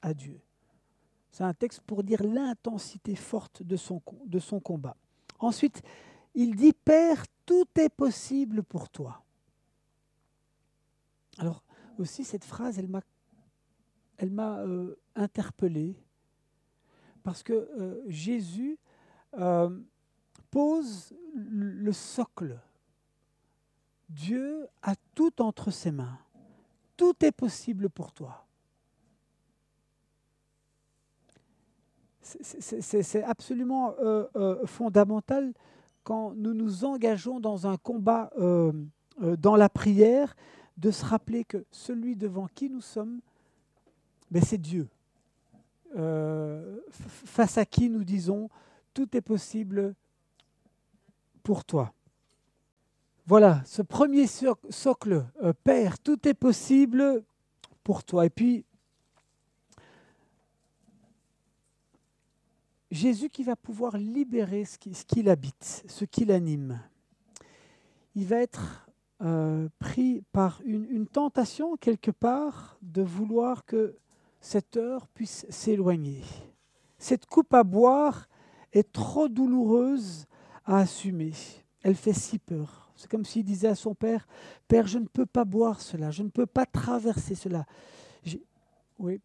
à 0.01 0.15
Dieu. 0.15 0.41
C'est 1.31 1.45
un 1.45 1.55
texte 1.55 1.83
pour 1.83 2.03
dire 2.03 2.23
l'intensité 2.23 3.15
forte 3.15 3.63
de 3.63 3.77
son 3.77 4.61
combat. 4.61 4.97
Ensuite, 5.41 5.83
il 6.35 6.55
dit, 6.55 6.73
Père, 6.73 7.25
tout 7.45 7.67
est 7.77 7.89
possible 7.89 8.63
pour 8.63 8.89
toi. 8.89 9.23
Alors 11.39 11.65
aussi, 11.99 12.25
cette 12.25 12.45
phrase, 12.45 12.79
elle 12.79 12.89
m'a, 12.89 13.01
elle 14.19 14.31
m'a 14.31 14.61
euh, 14.61 14.97
interpellé 15.17 15.97
parce 17.23 17.43
que 17.43 17.53
euh, 17.53 18.03
Jésus 18.09 18.79
euh, 19.39 19.79
pose 20.51 21.15
le 21.35 21.93
socle. 21.93 22.59
Dieu 24.09 24.67
a 24.83 24.95
tout 25.15 25.41
entre 25.41 25.71
ses 25.71 25.91
mains. 25.91 26.19
Tout 26.97 27.15
est 27.25 27.33
possible 27.33 27.89
pour 27.89 28.13
toi. 28.13 28.47
C'est 32.41 33.23
absolument 33.23 33.95
euh, 34.01 34.27
euh, 34.37 34.67
fondamental 34.67 35.53
quand 36.05 36.33
nous 36.35 36.55
nous 36.55 36.85
engageons 36.85 37.41
dans 37.41 37.67
un 37.67 37.77
combat 37.77 38.31
euh, 38.39 38.73
dans 39.39 39.57
la 39.57 39.69
prière, 39.69 40.35
de 40.79 40.91
se 40.91 41.05
rappeler 41.05 41.45
que 41.45 41.67
celui 41.71 42.17
devant 42.17 42.47
qui 42.55 42.71
nous 42.71 42.81
sommes, 42.81 43.21
ben, 44.31 44.43
c'est 44.43 44.57
Dieu. 44.57 44.89
face 47.05 47.59
à 47.59 47.67
qui 47.67 47.91
nous 47.91 48.03
disons, 48.03 48.49
tout 48.95 49.15
est 49.15 49.21
possible 49.21 49.95
pour 51.43 51.65
toi. 51.65 51.93
Voilà, 53.27 53.63
ce 53.67 53.83
premier 53.83 54.27
socle, 54.27 55.27
Père, 55.65 55.99
tout 55.99 56.27
est 56.27 56.35
possible 56.35 57.23
pour 57.85 58.03
toi. 58.03 58.25
Jésus 62.91 63.29
qui 63.29 63.45
va 63.45 63.57
pouvoir 63.57 63.97
libérer 63.97 64.65
ce 64.65 64.79
qui, 64.79 65.23
l'habite, 65.23 65.85
ce 65.87 66.05
qui 66.05 66.25
l'anime. 66.25 66.81
Il 68.17 68.27
va 68.27 68.37
être 68.37 68.89
euh, 69.23 69.69
pris 69.79 70.23
par 70.33 70.61
une, 70.65 71.07
tentation 71.07 71.77
quelque 71.77 72.11
part 72.11 72.79
de 72.83 73.03
vouloir 73.03 73.65
que 73.65 73.97
cette 74.41 74.77
heure 74.77 75.07
puisse 75.09 75.47
s'éloigner. 75.51 76.23
Cette 76.99 77.27
coupe 77.27 77.55
à 77.55 77.63
boire 77.63 78.29
est 78.73 78.93
trop 78.93 79.29
douloureuse 79.29 80.27
à 80.65 80.79
assumer. 80.79 81.33
Elle 81.83 81.95
fait 81.95 82.13
si 82.13 82.39
peur. 82.39 82.93
C'est 82.97 83.11
comme 83.11 83.25
s'il 83.25 83.45
disait 83.45 83.69
à 83.69 83.75
son 83.75 83.95
père, 83.95 84.27
Père, 84.69 84.87
je 84.87 84.99
ne 84.99 85.07
peux 85.07 85.27
pas 85.27 85.45
boire 85.45 85.81
cela, 85.81 86.11
je 86.11 86.23
ne 86.23 86.29
peux 86.29 86.47
pas 86.47 86.67
traverser 86.67 87.35
cela. 87.35 87.65
Oui. 88.99 89.21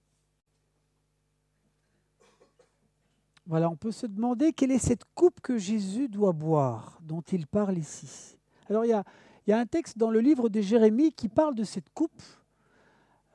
Voilà, 3.47 3.69
on 3.69 3.75
peut 3.75 3.91
se 3.91 4.07
demander 4.07 4.53
quelle 4.53 4.71
est 4.71 4.79
cette 4.79 5.05
coupe 5.13 5.39
que 5.39 5.57
Jésus 5.57 6.07
doit 6.09 6.33
boire, 6.33 6.99
dont 7.03 7.21
il 7.21 7.45
parle 7.45 7.77
ici. 7.77 8.37
Alors 8.69 8.85
il 8.85 8.89
y 8.89 9.51
a, 9.51 9.57
un 9.57 9.65
texte 9.67 9.99
dans 9.99 10.09
le 10.09 10.19
livre 10.19 10.49
de 10.49 10.61
Jérémie 10.61 11.11
qui 11.11 11.29
parle 11.29 11.53
de 11.53 11.63
cette 11.63 11.89
coupe, 11.93 12.23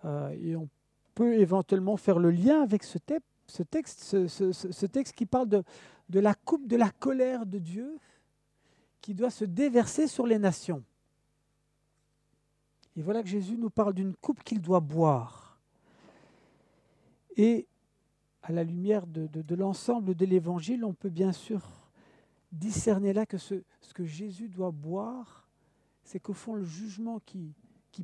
euh, 0.04 0.30
et 0.42 0.56
on 0.56 0.68
peut 1.14 1.34
éventuellement 1.34 1.96
faire 1.96 2.18
le 2.18 2.32
lien 2.32 2.62
avec 2.62 2.82
ce, 2.82 2.98
ce 3.46 3.62
texte, 3.62 4.02
ce, 4.02 4.86
texte 4.86 5.14
qui 5.14 5.26
parle 5.26 5.48
de, 5.48 5.62
de 6.08 6.18
la 6.18 6.34
coupe 6.34 6.66
de 6.66 6.76
la 6.76 6.90
colère 6.90 7.46
de 7.46 7.58
Dieu 7.58 7.96
qui 9.00 9.14
doit 9.14 9.30
se 9.30 9.44
déverser 9.44 10.08
sur 10.08 10.26
les 10.26 10.38
nations. 10.38 10.82
Et 12.96 13.02
voilà 13.02 13.22
que 13.22 13.28
Jésus 13.28 13.56
nous 13.56 13.70
parle 13.70 13.94
d'une 13.94 14.14
coupe 14.16 14.42
qu'il 14.42 14.60
doit 14.60 14.80
boire. 14.80 15.58
Et 17.36 17.66
à 18.50 18.52
la 18.52 18.64
lumière 18.64 19.06
de, 19.06 19.54
l'ensemble 19.54 20.16
de 20.16 20.26
l'Évangile, 20.26 20.84
on 20.84 20.92
peut 20.92 21.08
bien 21.08 21.30
sûr 21.30 21.62
discerner 22.50 23.12
là 23.12 23.24
que 23.24 23.38
ce, 23.38 23.54
que 23.94 24.04
Jésus 24.04 24.48
doit 24.48 24.72
boire, 24.72 25.48
c'est 26.02 26.18
qu'au 26.18 26.32
fond, 26.32 26.54
le 26.54 26.64
jugement 26.64 27.20
qui, 27.24 27.54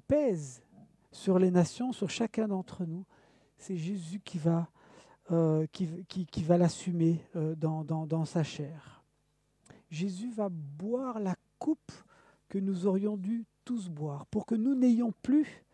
pèse 0.06 0.62
sur 1.10 1.40
les 1.40 1.50
nations, 1.50 1.90
sur 1.90 2.10
chacun 2.10 2.46
d'entre 2.46 2.84
nous, 2.84 3.04
c'est 3.58 3.76
Jésus 3.76 4.20
qui 4.20 4.38
va, 4.38 4.68
euh, 5.32 5.66
l'assumer 6.48 7.24
euh, 7.34 7.56
dans, 7.56 8.24
sa 8.24 8.44
chair. 8.44 9.02
Jésus 9.90 10.30
va 10.30 10.48
boire 10.48 11.18
la 11.18 11.34
coupe 11.58 11.92
que 12.48 12.58
nous 12.58 12.86
aurions 12.86 13.16
dû 13.16 13.46
tous 13.64 13.88
boire, 13.88 14.26
pour 14.26 14.46
que 14.46 14.54
nous 14.54 14.76
n'ayons 14.76 15.12
plus 15.22 15.64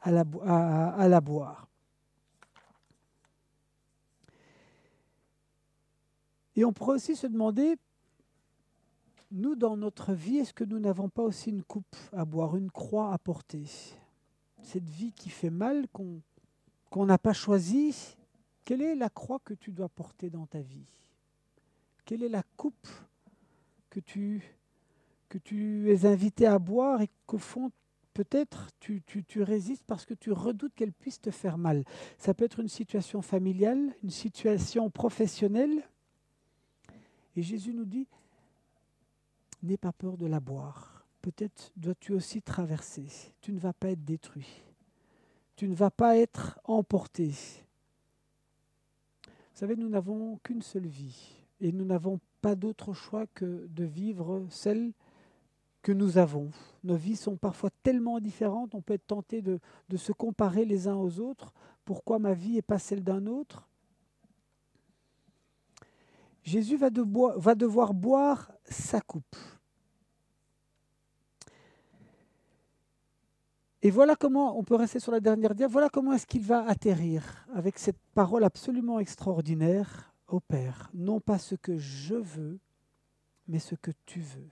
à 0.00 0.10
la 0.10 1.20
boire. 1.20 1.68
Et 6.56 6.64
on 6.64 6.72
pourrait 6.72 6.96
aussi 6.96 7.16
se 7.16 7.26
demander 7.26 7.76
nous, 9.32 9.56
dans 9.56 9.78
notre 9.78 10.12
vie, 10.12 10.36
est-ce 10.36 10.52
que 10.52 10.64
nous 10.64 10.78
n'avons 10.78 11.08
pas 11.08 11.22
aussi 11.22 11.50
une 11.50 11.62
coupe 11.62 11.96
à 12.12 12.26
boire, 12.26 12.54
une 12.56 12.70
croix 12.70 13.14
à 13.14 13.18
porter? 13.18 13.64
Cette 14.62 14.88
vie 14.88 15.12
qui 15.12 15.30
fait 15.30 15.50
mal, 15.50 15.86
qu'on 15.88 17.06
n'a 17.06 17.16
pas 17.16 17.32
choisie, 17.32 17.96
quelle 18.64 18.82
est 18.82 18.94
la 18.94 19.08
croix 19.08 19.40
que 19.42 19.54
tu 19.54 19.72
dois 19.72 19.88
porter 19.88 20.28
dans 20.28 20.46
ta 20.46 20.60
vie? 20.60 20.86
Quelle 22.04 22.22
est 22.22 22.28
la 22.28 22.42
coupe 22.56 22.88
que 23.88 24.00
tu, 24.00 24.42
que 25.28 25.38
tu 25.38 25.90
es 25.90 26.04
invité 26.04 26.46
à 26.46 26.58
boire 26.58 27.00
et 27.00 27.08
qu'au 27.26 27.38
fond, 27.38 27.72
peut-être 28.12 28.68
tu, 28.80 29.02
tu, 29.06 29.24
tu, 29.24 29.42
résistes 29.42 29.84
parce 29.86 30.04
que 30.04 30.14
tu 30.14 30.30
redoutes 30.30 30.74
qu'elle 30.74 30.92
puisse 30.92 31.20
te 31.20 31.30
faire 31.30 31.56
mal? 31.56 31.84
Ça 32.18 32.34
peut 32.34 32.44
être 32.44 32.60
une 32.60 32.68
situation 32.68 33.22
familiale, 33.22 33.94
une 34.02 34.10
situation 34.10 34.90
professionnelle. 34.90 35.82
Et 37.36 37.42
Jésus 37.42 37.72
nous 37.72 37.84
dit, 37.84 38.06
N'aie 39.62 39.76
pas 39.76 39.92
peur 39.92 40.16
de 40.16 40.26
la 40.26 40.40
boire. 40.40 41.06
Peut-être 41.20 41.72
dois-tu 41.76 42.12
aussi 42.12 42.42
traverser. 42.42 43.06
Tu 43.40 43.52
ne 43.52 43.60
vas 43.60 43.72
pas 43.72 43.90
être 43.90 44.04
détruit. 44.04 44.62
Tu 45.54 45.68
ne 45.68 45.74
vas 45.74 45.90
pas 45.90 46.16
être 46.16 46.58
emporté. 46.64 47.28
Vous 49.26 49.32
savez, 49.54 49.76
nous 49.76 49.88
n'avons 49.88 50.38
qu'une 50.42 50.62
seule 50.62 50.88
vie 50.88 51.36
et 51.60 51.70
nous 51.70 51.84
n'avons 51.84 52.18
pas 52.40 52.56
d'autre 52.56 52.92
choix 52.92 53.28
que 53.28 53.68
de 53.68 53.84
vivre 53.84 54.44
celle 54.50 54.92
que 55.82 55.92
nous 55.92 56.18
avons. 56.18 56.50
Nos 56.82 56.96
vies 56.96 57.16
sont 57.16 57.36
parfois 57.36 57.70
tellement 57.84 58.18
différentes, 58.18 58.74
on 58.74 58.82
peut 58.82 58.94
être 58.94 59.06
tenté 59.06 59.42
de, 59.42 59.60
de 59.88 59.96
se 59.96 60.10
comparer 60.10 60.64
les 60.64 60.88
uns 60.88 60.96
aux 60.96 61.20
autres. 61.20 61.52
Pourquoi 61.84 62.18
ma 62.18 62.34
vie 62.34 62.54
n'est 62.54 62.62
pas 62.62 62.80
celle 62.80 63.04
d'un 63.04 63.26
autre? 63.26 63.68
Jésus 66.42 66.76
va, 66.76 66.90
devoir 66.90 67.94
boire 67.94 68.52
sa 68.64 69.00
coupe. 69.00 69.36
Et 73.84 73.90
voilà 73.90 74.14
comment, 74.14 74.56
on 74.58 74.62
peut 74.62 74.76
rester 74.76 75.00
sur 75.00 75.10
la 75.10 75.20
dernière 75.20 75.54
dia, 75.54 75.66
voilà 75.66 75.88
comment 75.88 76.12
est-ce 76.12 76.26
qu'il 76.26 76.42
va 76.42 76.64
atterrir 76.66 77.46
avec 77.52 77.78
cette 77.78 77.98
parole 78.14 78.44
absolument 78.44 79.00
extraordinaire 79.00 80.14
au 80.28 80.38
Père. 80.38 80.88
Non 80.94 81.20
pas 81.20 81.38
ce 81.38 81.56
que 81.56 81.76
je 81.78 82.14
veux, 82.14 82.60
mais 83.48 83.58
ce 83.58 83.74
que 83.74 83.90
tu 84.06 84.20
veux. 84.20 84.48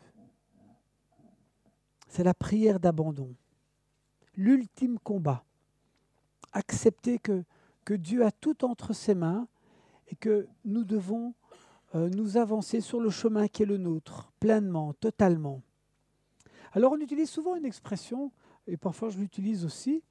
C'est 2.09 2.24
la 2.24 2.35
prière 2.35 2.81
d'abandon, 2.81 3.35
l'ultime 4.35 4.98
combat. 4.98 5.44
Accepter 6.53 7.20
que, 7.20 7.44
Dieu 7.92 8.24
a 8.24 8.31
tout 8.31 8.64
entre 8.64 8.92
ses 8.92 9.16
mains 9.16 9.48
et 10.07 10.14
que 10.14 10.46
nous 10.64 10.85
devons 10.85 11.35
nous 11.94 12.37
avancer 12.37 12.81
sur 12.81 13.00
le 13.00 13.11
chemin 13.11 13.48
qui 13.48 13.62
est 13.62 13.66
le 13.66 13.76
nôtre, 13.76 14.33
pleinement, 14.40 14.92
totalement. 14.94 15.62
Alors 16.72 16.92
on 16.92 17.00
utilise 17.00 17.31
souvent 17.31 17.57
une 17.57 17.64
expression, 17.64 18.31
et 18.66 18.76
parfois 18.76 19.11
je 19.11 19.18
l'utilise 19.18 19.64
aussi, 19.64 20.03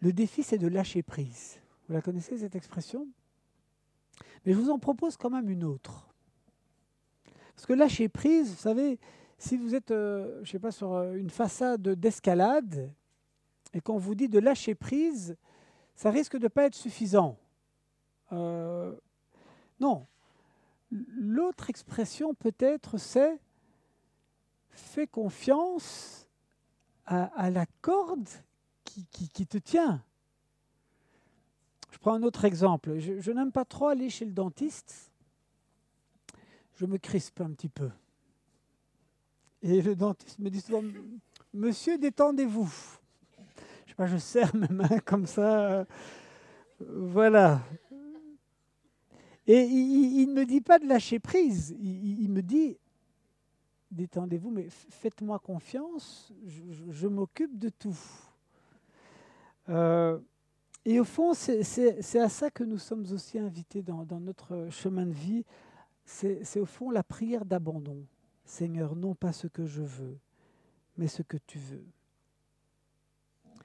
le 0.00 0.12
défi 0.12 0.42
c'est 0.42 0.58
de 0.58 0.68
lâcher 0.68 1.02
prise. 1.02 1.58
Vous 1.88 1.94
la 1.94 2.02
connaissez 2.02 2.38
cette 2.38 2.54
expression? 2.54 3.08
Mais 4.44 4.52
je 4.52 4.58
vous 4.58 4.70
en 4.70 4.78
propose 4.78 5.16
quand 5.16 5.30
même 5.30 5.50
une 5.50 5.64
autre. 5.64 6.06
Parce 7.54 7.66
que 7.66 7.72
lâcher 7.72 8.08
prise, 8.08 8.50
vous 8.50 8.56
savez, 8.56 9.00
si 9.38 9.56
vous 9.56 9.74
êtes, 9.74 9.90
euh, 9.90 10.44
sais 10.44 10.58
pas, 10.58 10.70
sur 10.70 10.92
euh, 10.92 11.14
une 11.14 11.30
façade 11.30 11.82
d'escalade, 11.82 12.92
et 13.74 13.80
qu'on 13.80 13.98
vous 13.98 14.14
dit 14.14 14.28
de 14.28 14.38
lâcher 14.38 14.74
prise, 14.74 15.36
ça 15.94 16.10
risque 16.10 16.36
de 16.36 16.44
ne 16.44 16.48
pas 16.48 16.64
être 16.64 16.74
suffisant. 16.74 17.36
Non. 19.80 20.06
L'autre 20.90 21.70
expression 21.70 22.34
peut-être 22.34 22.98
c'est 22.98 23.38
fais 24.70 25.06
confiance 25.06 26.28
à, 27.06 27.50
la 27.50 27.66
corde 27.80 28.28
qui, 28.84 29.46
te 29.46 29.58
tient. 29.58 30.02
Je 31.90 31.98
prends 31.98 32.14
un 32.14 32.22
autre 32.22 32.44
exemple. 32.44 32.98
Je, 32.98 33.30
n'aime 33.30 33.52
pas 33.52 33.64
trop 33.64 33.88
aller 33.88 34.10
chez 34.10 34.24
le 34.24 34.32
dentiste. 34.32 35.12
Je 36.74 36.84
me 36.84 36.98
crispe 36.98 37.40
un 37.40 37.50
petit 37.50 37.68
peu. 37.68 37.90
Et 39.62 39.80
le 39.82 39.94
dentiste 39.94 40.38
me 40.38 40.50
dit 40.50 40.60
souvent, 40.60 40.82
Monsieur, 41.54 41.96
détendez-vous. 41.96 42.72
Je 43.86 43.94
sais 43.94 44.06
je 44.06 44.16
serre 44.18 44.54
mes 44.54 44.68
mains 44.68 44.98
comme 45.04 45.26
ça. 45.26 45.86
Voilà. 46.80 47.62
Et 49.46 49.62
il, 49.62 50.26
ne 50.28 50.34
me 50.34 50.44
dit 50.44 50.60
pas 50.60 50.78
de 50.78 50.86
lâcher 50.86 51.20
prise, 51.20 51.76
il, 51.80 52.28
me 52.30 52.42
dit, 52.42 52.76
détendez-vous, 53.92 54.50
mais 54.50 54.66
faites-moi 54.68 55.38
confiance, 55.38 56.32
je, 56.90 57.06
m'occupe 57.06 57.56
de 57.56 57.68
tout. 57.68 57.96
Euh, 59.68 60.18
et 60.84 60.98
au 60.98 61.04
fond, 61.04 61.32
c'est 61.32 62.18
à 62.18 62.28
ça 62.28 62.50
que 62.50 62.64
nous 62.64 62.78
sommes 62.78 63.04
aussi 63.12 63.38
invités 63.38 63.82
dans, 63.82 64.04
dans 64.04 64.18
notre 64.18 64.68
chemin 64.70 65.06
de 65.06 65.12
vie. 65.12 65.44
C'est 66.04 66.60
au 66.60 66.66
fond 66.66 66.90
la 66.90 67.04
prière 67.04 67.44
d'abandon. 67.44 68.04
Seigneur, 68.44 68.94
non 68.96 69.14
pas 69.14 69.32
ce 69.32 69.48
que 69.48 69.66
je 69.66 69.82
veux, 69.82 70.18
mais 70.96 71.08
ce 71.08 71.22
que 71.22 71.36
tu 71.36 71.58
veux. 71.58 71.84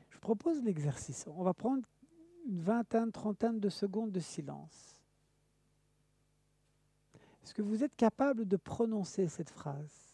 Je 0.09 0.17
propose 0.19 0.61
l'exercice. 0.63 1.25
On 1.27 1.43
va 1.43 1.53
prendre 1.53 1.83
une 2.47 2.61
vingtaine, 2.61 3.11
trentaine 3.11 3.59
de 3.59 3.69
secondes 3.69 4.11
de 4.11 4.19
silence. 4.19 4.90
Est-ce 7.43 7.53
que 7.53 7.61
vous 7.61 7.83
êtes 7.83 7.95
capable 7.95 8.47
de 8.47 8.57
prononcer 8.57 9.27
cette 9.27 9.49
phrase? 9.49 10.11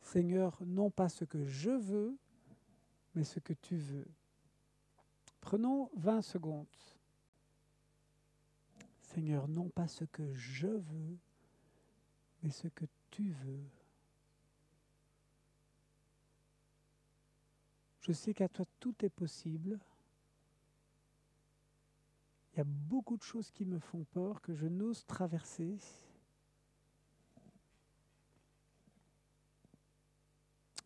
Seigneur, 0.00 0.56
non 0.64 0.90
pas 0.90 1.08
ce 1.08 1.24
que 1.24 1.44
je 1.44 1.70
veux, 1.70 2.16
mais 3.14 3.24
ce 3.24 3.40
que 3.40 3.52
tu 3.52 3.76
veux. 3.76 4.06
Prenons 5.40 5.90
20 5.96 6.22
secondes. 6.22 6.66
Seigneur, 9.00 9.48
non 9.48 9.68
pas 9.68 9.88
ce 9.88 10.04
que 10.04 10.34
je 10.34 10.66
veux, 10.66 11.18
mais 12.42 12.50
ce 12.50 12.68
que 12.68 12.84
tu 13.10 13.30
veux. 13.30 13.64
Je 18.00 18.12
sais 18.12 18.34
qu'à 18.34 18.48
toi 18.48 18.64
tout 18.78 18.94
est 19.04 19.10
possible. 19.10 19.78
Il 22.56 22.60
y 22.60 22.62
a 22.62 22.64
beaucoup 22.64 23.18
de 23.18 23.22
choses 23.22 23.50
qui 23.50 23.66
me 23.66 23.78
font 23.78 24.04
peur, 24.12 24.40
que 24.40 24.54
je 24.54 24.66
n'ose 24.66 25.04
traverser. 25.04 25.76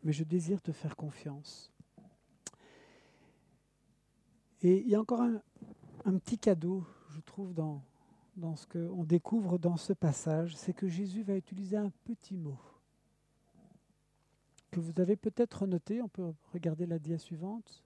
Mais 0.02 0.12
je 0.12 0.24
désire 0.24 0.60
te 0.60 0.72
faire 0.72 0.96
confiance. 0.96 1.72
Et 4.62 4.80
il 4.80 4.88
y 4.88 4.96
a 4.96 5.00
encore 5.00 5.20
un, 5.20 6.18
petit 6.18 6.38
cadeau, 6.38 6.84
je 7.10 7.20
trouve, 7.20 7.54
dans, 7.54 7.84
dans 8.36 8.56
ce 8.56 8.66
qu'on 8.66 9.04
découvre 9.04 9.56
dans 9.56 9.76
ce 9.76 9.92
passage, 9.92 10.56
c'est 10.56 10.72
que 10.72 10.88
Jésus 10.88 11.22
va 11.22 11.36
utiliser 11.36 11.76
un 11.76 11.90
petit 12.04 12.36
mot 12.36 12.58
que 14.72 14.80
vous 14.80 15.00
avez 15.00 15.16
peut-être 15.16 15.66
noté, 15.66 16.00
on 16.00 16.08
peut 16.08 16.32
regarder 16.52 16.86
la 16.86 16.98
dia 16.98 17.18
suivante, 17.18 17.84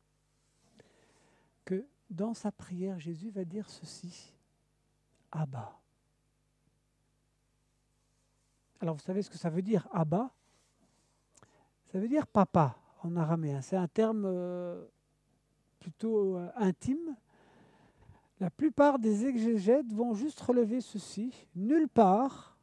que 1.64 1.86
dans 2.10 2.34
sa 2.34 2.52
prière, 2.52 2.98
Jésus 2.98 3.30
va 3.30 3.44
dire 3.44 3.68
ceci, 3.68 4.32
Abba. 5.32 5.78
Alors 8.80 8.94
vous 8.94 9.02
savez 9.02 9.22
ce 9.22 9.30
que 9.30 9.38
ça 9.38 9.50
veut 9.50 9.62
dire, 9.62 9.88
Abba? 9.92 10.30
Ça 11.92 11.98
veut 11.98 12.08
dire 12.08 12.26
papa 12.26 12.76
en 13.02 13.16
araméen. 13.16 13.60
C'est 13.60 13.76
un 13.76 13.88
terme 13.88 14.24
euh, 14.26 14.84
plutôt 15.80 16.36
euh, 16.36 16.50
intime. 16.56 17.16
La 18.40 18.50
plupart 18.50 18.98
des 18.98 19.26
exégètes 19.26 19.92
vont 19.92 20.14
juste 20.14 20.40
relever 20.40 20.80
ceci. 20.80 21.46
Nulle 21.54 21.88
part 21.88 22.54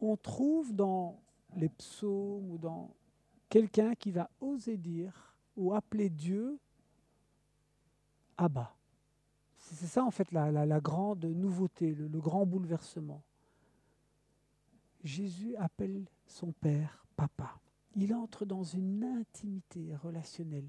on 0.00 0.16
trouve 0.16 0.74
dans 0.74 1.20
les 1.56 1.68
psaumes 1.68 2.50
ou 2.50 2.58
dans 2.58 2.94
quelqu'un 3.48 3.94
qui 3.94 4.10
va 4.10 4.28
oser 4.40 4.76
dire 4.76 5.34
ou 5.56 5.72
appeler 5.72 6.10
Dieu 6.10 6.58
Abba. 8.36 8.74
C'est 9.58 9.86
ça 9.86 10.04
en 10.04 10.10
fait 10.10 10.30
la, 10.32 10.80
grande 10.80 11.24
nouveauté, 11.24 11.94
le, 11.94 12.20
grand 12.20 12.44
bouleversement. 12.44 13.22
Jésus 15.02 15.56
appelle 15.56 16.04
son 16.26 16.52
Père 16.52 17.04
Papa. 17.16 17.58
Il 17.96 18.14
entre 18.14 18.44
dans 18.44 18.62
une 18.62 19.04
intimité 19.04 19.94
relationnelle 20.02 20.68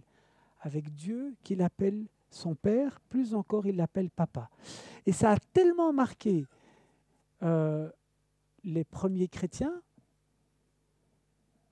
avec 0.61 0.93
Dieu 0.95 1.35
qu'il 1.43 1.61
appelle 1.61 2.07
son 2.29 2.55
Père, 2.55 2.99
plus 3.09 3.33
encore 3.33 3.65
il 3.67 3.77
l'appelle 3.77 4.09
Papa. 4.09 4.49
Et 5.05 5.11
ça 5.11 5.31
a 5.31 5.37
tellement 5.53 5.93
marqué 5.93 6.45
euh, 7.43 7.89
les 8.63 8.83
premiers 8.83 9.27
chrétiens 9.27 9.81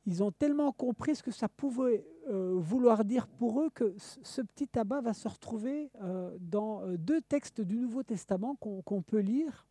ils 0.05 0.21
ont 0.21 0.31
tellement 0.31 0.71
compris 0.71 1.15
ce 1.15 1.23
que 1.23 1.31
ça 1.31 1.47
pouvait 1.47 2.05
euh, 2.29 2.55
vouloir 2.57 3.05
dire 3.05 3.27
pour 3.27 3.61
eux 3.61 3.69
que 3.69 3.95
ce 3.97 4.41
petit 4.41 4.67
tabac 4.67 5.01
va 5.01 5.13
se 5.13 5.27
retrouver 5.27 5.91
euh, 6.01 6.35
dans 6.39 6.81
euh, 6.81 6.97
deux 6.97 7.21
textes 7.21 7.61
du 7.61 7.77
Nouveau 7.77 8.03
Testament 8.03 8.55
qu'on 8.55 9.01
peut 9.01 9.19
lire. 9.19 9.65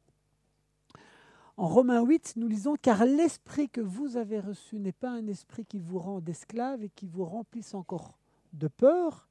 En 1.58 1.66
Romains 1.66 2.02
8, 2.02 2.34
nous 2.36 2.48
lisons 2.48 2.76
Car 2.80 3.04
l'esprit 3.04 3.68
que 3.68 3.82
vous 3.82 4.16
avez 4.16 4.40
reçu 4.40 4.78
n'est 4.78 4.92
pas 4.92 5.10
un 5.10 5.26
esprit 5.26 5.66
qui 5.66 5.78
vous 5.78 5.98
rend 5.98 6.24
esclaves 6.26 6.82
et 6.82 6.88
qui 6.88 7.06
vous 7.06 7.24
remplisse 7.24 7.74
encore 7.74 8.18
de 8.54 8.68
peur, 8.68 9.28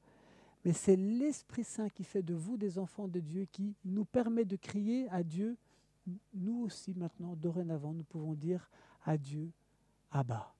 mais 0.64 0.74
c'est 0.74 0.96
l'Esprit 0.96 1.64
Saint 1.64 1.90
qui 1.90 2.04
fait 2.04 2.22
de 2.22 2.36
vous 2.36 2.58
des 2.58 2.78
enfants 2.78 3.08
de 3.08 3.20
Dieu, 3.20 3.48
qui 3.52 3.76
nous 3.86 4.06
permet 4.06 4.46
de 4.46 4.56
crier 4.56 5.10
à 5.10 5.24
Dieu. 5.24 5.58
Nous 6.34 6.64
aussi 6.64 6.94
maintenant, 6.94 7.36
dorénavant, 7.36 7.94
nous 7.94 8.04
pouvons 8.04 8.34
dire 8.34 8.70
à 9.04 9.18
Dieu, 9.18 9.52
Abba. 10.12 10.54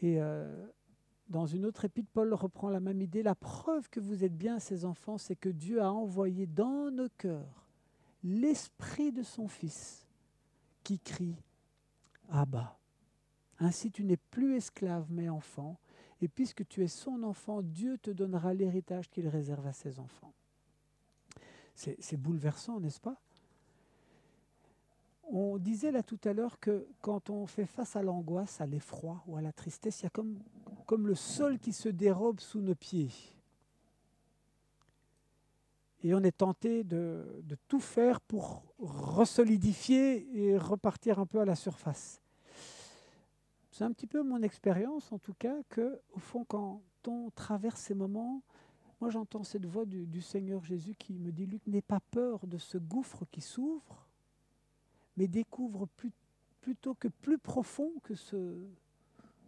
Et 0.00 0.20
euh, 0.20 0.66
dans 1.28 1.46
une 1.46 1.66
autre 1.66 1.84
épître, 1.84 2.10
Paul 2.12 2.32
reprend 2.34 2.70
la 2.70 2.80
même 2.80 3.02
idée. 3.02 3.22
La 3.22 3.34
preuve 3.34 3.88
que 3.90 4.00
vous 4.00 4.24
êtes 4.24 4.36
bien 4.36 4.58
ses 4.58 4.84
enfants, 4.84 5.18
c'est 5.18 5.36
que 5.36 5.48
Dieu 5.48 5.82
a 5.82 5.92
envoyé 5.92 6.46
dans 6.46 6.90
nos 6.90 7.08
cœurs 7.18 7.68
l'esprit 8.24 9.12
de 9.12 9.22
son 9.22 9.48
Fils 9.48 10.06
qui 10.82 10.98
crie 10.98 11.36
Abba. 12.30 12.78
Ainsi 13.58 13.90
tu 13.90 14.04
n'es 14.04 14.16
plus 14.16 14.56
esclave 14.56 15.06
mais 15.10 15.28
enfant, 15.28 15.78
et 16.20 16.28
puisque 16.28 16.66
tu 16.66 16.82
es 16.82 16.88
son 16.88 17.22
enfant, 17.22 17.62
Dieu 17.62 17.98
te 17.98 18.10
donnera 18.10 18.54
l'héritage 18.54 19.08
qu'il 19.10 19.28
réserve 19.28 19.66
à 19.66 19.72
ses 19.72 19.98
enfants. 19.98 20.32
C'est 21.74 22.16
bouleversant, 22.16 22.80
n'est-ce 22.80 23.00
pas? 23.00 23.20
On 25.30 25.58
disait 25.58 25.90
là 25.90 26.02
tout 26.02 26.18
à 26.24 26.32
l'heure 26.32 26.58
que 26.58 26.86
quand 27.00 27.30
on 27.30 27.46
fait 27.46 27.66
face 27.66 27.96
à 27.96 28.02
l'angoisse, 28.02 28.60
à 28.60 28.66
l'effroi 28.66 29.22
ou 29.26 29.36
à 29.36 29.42
la 29.42 29.52
tristesse, 29.52 30.00
il 30.00 30.04
y 30.04 30.06
a 30.06 30.10
comme, 30.10 31.06
le 31.06 31.14
sol 31.14 31.58
qui 31.58 31.72
se 31.72 31.88
dérobe 31.88 32.40
sous 32.40 32.60
nos 32.60 32.74
pieds. 32.74 33.10
Et 36.02 36.14
on 36.14 36.22
est 36.22 36.36
tenté 36.36 36.84
de, 36.84 37.42
tout 37.66 37.80
faire 37.80 38.20
pour 38.20 38.62
resolidifier 38.78 40.28
et 40.34 40.56
repartir 40.56 41.18
un 41.18 41.26
peu 41.26 41.40
à 41.40 41.44
la 41.44 41.56
surface. 41.56 42.22
C'est 43.70 43.84
un 43.84 43.92
petit 43.92 44.06
peu 44.06 44.22
mon 44.22 44.42
expérience, 44.42 45.12
en 45.12 45.18
tout 45.18 45.34
cas, 45.34 45.56
que 45.68 46.00
au 46.14 46.18
fond, 46.18 46.44
quand 46.44 46.80
on 47.06 47.30
traverse 47.30 47.80
ces 47.80 47.94
moments, 47.94 48.42
moi 49.00 49.10
j'entends 49.10 49.44
cette 49.44 49.66
voix 49.66 49.84
du, 49.84 50.06
du 50.06 50.20
Seigneur 50.20 50.64
Jésus 50.64 50.94
qui 50.94 51.18
me 51.18 51.30
dit 51.30 51.46
Luc, 51.46 51.66
n'aie 51.66 51.82
pas 51.82 52.00
peur 52.00 52.46
de 52.46 52.58
ce 52.58 52.78
gouffre 52.78 53.24
qui 53.30 53.40
s'ouvre 53.40 54.07
mais 55.18 55.26
découvre 55.26 55.88
plutôt 56.60 56.94
que 56.94 57.08
plus 57.08 57.38
profond 57.38 57.90
que 58.04 58.14
ce, 58.14 58.56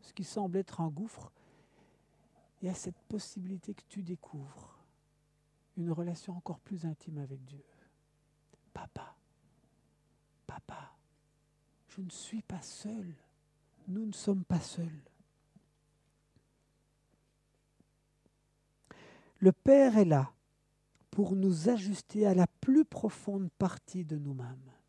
ce 0.03 0.13
qui 0.13 0.25
semble 0.25 0.59
être 0.59 0.81
un 0.81 0.89
gouffre, 0.89 1.31
il 2.61 2.67
y 2.67 2.69
a 2.69 2.75
cette 2.75 2.99
possibilité 3.09 3.73
que 3.73 3.85
tu 3.89 4.03
découvres 4.03 4.77
une 5.77 5.93
relation 5.93 6.37
encore 6.37 6.59
plus 6.59 6.85
intime 6.87 7.19
avec 7.19 7.45
Dieu. 7.45 7.63
Papa, 8.75 9.15
papa, 10.49 10.93
je 11.89 12.01
ne 12.01 12.11
suis 12.11 12.43
pas 12.43 12.63
seul. 12.63 13.15
Nous 13.87 14.07
ne 14.07 14.13
sommes 14.13 14.45
pas 14.45 14.61
seuls. 14.61 15.03
Le 19.39 19.53
Père 19.53 19.97
est 19.97 20.05
là 20.05 20.33
pour 21.13 21.37
nous 21.37 21.69
ajuster 21.69 22.27
à 22.27 22.35
la 22.35 22.49
plus 22.61 22.85
profonde 22.85 23.49
partie 23.53 24.05
de 24.05 24.19
nous-mêmes. 24.19 24.80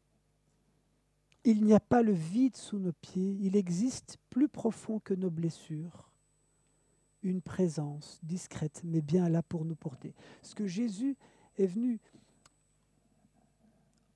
Il 1.44 1.64
n'y 1.64 1.74
a 1.74 1.80
pas 1.80 2.04
le 2.04 2.12
vide 2.12 2.56
sous 2.56 2.78
nos 2.78 2.92
pieds, 2.92 3.38
il 3.40 3.56
existe 3.56 4.18
plus 4.30 4.48
profond 4.48 5.00
que 5.00 5.14
nos 5.14 5.32
blessures, 5.32 6.12
une 7.24 7.42
présence 7.42 8.20
discrète, 8.22 8.82
mais 8.84 9.02
bien 9.02 9.28
là 9.28 9.42
pour 9.42 9.66
nous 9.66 9.76
porter. 9.76 10.14
Ce 10.44 10.54
que 10.54 10.68
Jésus 10.68 11.18
est 11.58 11.66
venu 11.66 12.00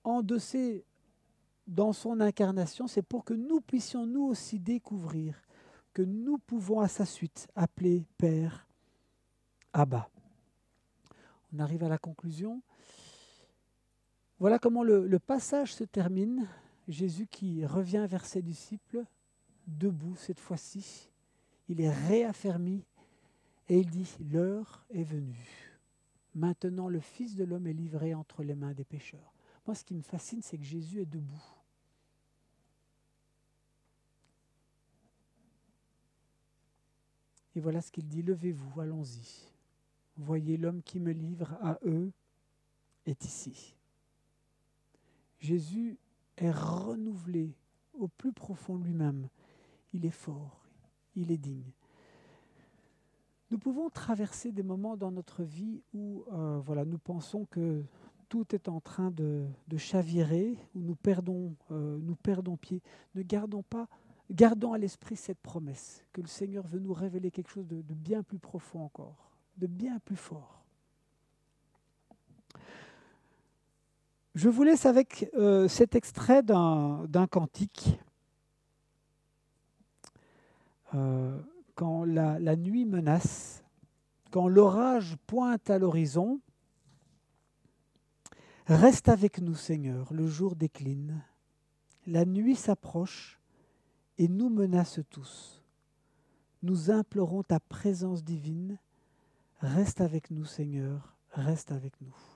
endosser 0.03 0.85
dans 1.67 1.93
son 1.93 2.19
incarnation, 2.19 2.87
c'est 2.87 3.01
pour 3.01 3.25
que 3.25 3.33
nous 3.33 3.59
puissions 3.59 4.05
nous 4.05 4.23
aussi 4.23 4.59
découvrir 4.59 5.41
que 5.93 6.03
nous 6.03 6.37
pouvons 6.37 6.81
à 6.81 6.87
sa 6.87 7.05
suite 7.05 7.47
appeler 7.55 8.05
Père 8.17 8.67
Abba. 9.73 10.09
On 11.53 11.59
arrive 11.59 11.83
à 11.83 11.89
la 11.89 11.97
conclusion. 11.97 12.61
Voilà 14.39 14.59
comment 14.59 14.83
le, 14.83 15.07
le 15.07 15.19
passage 15.19 15.73
se 15.73 15.85
termine. 15.85 16.47
Jésus 16.87 17.27
qui 17.27 17.65
revient 17.65 18.05
vers 18.07 18.25
ses 18.25 18.41
disciples, 18.41 19.03
debout 19.67 20.15
cette 20.15 20.39
fois-ci, 20.39 21.09
il 21.67 21.81
est 21.81 21.91
réaffermi 21.91 22.83
et 23.69 23.79
il 23.79 23.89
dit, 23.89 24.07
l'heure 24.31 24.85
est 24.91 25.03
venue. 25.03 25.79
Maintenant 26.35 26.89
le 26.89 26.99
Fils 26.99 27.35
de 27.35 27.43
l'homme 27.43 27.67
est 27.67 27.73
livré 27.73 28.13
entre 28.13 28.43
les 28.43 28.55
mains 28.55 28.73
des 28.73 28.83
pécheurs. 28.83 29.33
Moi 29.65 29.73
ce 29.73 29.83
qui 29.83 29.95
me 29.95 30.01
fascine, 30.01 30.41
c'est 30.41 30.57
que 30.57 30.63
Jésus 30.63 31.01
est 31.01 31.05
debout. 31.05 31.43
Et 37.55 37.61
voilà 37.61 37.81
ce 37.81 37.91
qu'il 37.91 38.07
dit, 38.07 38.21
levez-vous, 38.21 38.81
allons-y. 38.81 39.47
Voyez 40.17 40.57
l'homme 40.57 40.83
qui 40.83 40.99
me 40.99 41.11
livre 41.11 41.53
à 41.61 41.79
eux 41.85 42.11
est 43.05 43.23
ici. 43.23 43.75
Jésus 45.39 45.97
est 46.37 46.51
renouvelé 46.51 47.55
au 47.93 48.07
plus 48.07 48.33
profond 48.33 48.77
lui-même. 48.77 49.29
Il 49.93 50.05
est 50.05 50.11
fort, 50.11 50.65
il 51.15 51.31
est 51.31 51.37
digne. 51.37 51.71
Nous 53.51 53.59
pouvons 53.59 53.89
traverser 53.89 54.51
des 54.51 54.63
moments 54.63 54.97
dans 54.97 55.11
notre 55.11 55.43
vie 55.43 55.81
où 55.93 56.25
euh, 56.33 56.59
voilà, 56.59 56.83
nous 56.83 56.97
pensons 56.97 57.45
que 57.45 57.83
tout 58.27 58.55
est 58.55 58.67
en 58.67 58.81
train 58.81 59.11
de, 59.11 59.47
chavirer, 59.77 60.57
où 60.73 60.81
nous 60.81 60.95
perdons, 60.95 61.55
euh, 61.71 61.97
nous 62.01 62.15
perdons 62.15 62.57
pied. 62.57 62.81
Ne 63.13 63.21
gardons 63.21 63.63
pas, 63.63 63.87
gardons 64.31 64.73
à 64.73 64.77
l'esprit 64.77 65.15
cette 65.15 65.39
promesse 65.39 66.03
que 66.11 66.21
le 66.21 66.27
Seigneur 66.27 66.65
veut 66.65 66.79
nous 66.79 66.93
révéler 66.93 67.29
quelque 67.29 67.51
chose 67.51 67.67
de 67.67 67.81
bien 67.93 68.23
plus 68.23 68.39
profond 68.39 68.81
encore, 68.83 69.31
de 69.57 69.67
bien 69.67 69.99
plus 69.99 70.17
fort. 70.17 70.64
Je 74.35 74.49
vous 74.49 74.63
laisse 74.63 74.85
avec 74.85 75.29
euh, 75.35 75.67
cet 75.67 75.95
extrait 75.95 76.43
d'un 76.43 77.27
cantique. 77.31 77.99
Euh, 80.93 81.41
quand 81.73 82.03
la, 82.03 82.37
la, 82.39 82.55
nuit 82.55 82.85
menace, 82.85 83.63
quand 84.31 84.47
l'orage 84.47 85.17
pointe 85.25 85.69
à 85.69 85.79
l'horizon, 85.79 86.39
reste 88.67 89.09
avec 89.09 89.39
nous, 89.39 89.55
Seigneur, 89.55 90.13
le 90.13 90.27
jour 90.27 90.55
décline, 90.55 91.23
la 92.05 92.25
nuit 92.25 92.55
s'approche 92.55 93.39
et 94.17 94.27
nous 94.27 94.49
menace 94.49 94.99
tous. 95.09 95.63
Nous 96.61 96.91
implorons 96.91 97.43
ta 97.43 97.59
présence 97.59 98.23
divine, 98.23 98.77
Reste 99.61 100.01
avec 100.01 100.31
nous, 100.31 100.45
Seigneur, 100.45 101.15
reste 101.31 101.71
avec 101.71 101.99
nous. 102.01 102.34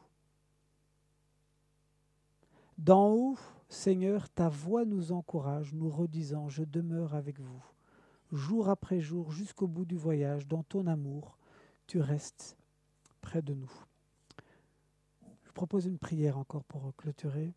D'en 2.79 3.09
haut, 3.09 3.37
Seigneur, 3.67 4.29
ta 4.29 4.47
voix 4.47 4.85
nous 4.85 5.11
encourage, 5.11 5.73
nous 5.73 5.89
redisant, 5.89 6.47
je 6.47 6.63
demeure 6.63 7.13
avec 7.13 7.37
vous. 7.37 7.61
Jour 8.31 8.69
après 8.69 9.01
jour, 9.01 9.33
jusqu'au 9.33 9.67
bout 9.67 9.83
du 9.83 9.97
voyage, 9.97 10.47
dans 10.47 10.63
ton 10.63 10.87
amour, 10.87 11.37
tu 11.87 11.99
restes 11.99 12.55
près 13.19 13.41
de 13.41 13.53
nous. 13.53 13.71
Je 15.43 15.51
propose 15.51 15.87
une 15.87 15.97
prière 15.97 16.37
encore 16.37 16.63
pour 16.63 16.95
clôturer. 16.95 17.53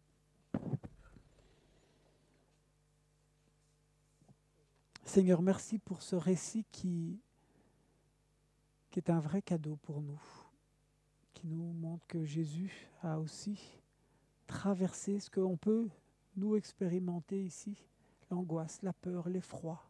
Seigneur, 5.05 5.41
merci 5.41 5.79
pour 5.79 6.03
ce 6.03 6.17
récit 6.17 6.67
qui, 6.73 7.21
est 8.97 9.09
un 9.09 9.21
vrai 9.21 9.41
cadeau 9.41 9.77
pour 9.83 10.03
nous, 10.03 10.21
qui 11.33 11.47
nous 11.47 11.73
montre 11.75 12.05
que 12.09 12.25
Jésus 12.25 12.89
a 13.05 13.21
aussi 13.21 13.82
traversé 14.53 15.19
ce 15.19 15.31
qu'on 15.31 15.57
peut 15.57 15.89
nous 16.37 16.57
expérimenter 16.57 17.43
ici, 17.43 17.75
l'angoisse, 18.31 18.83
la 18.83 18.93
peur, 18.93 19.29
l'effroi, 19.31 19.83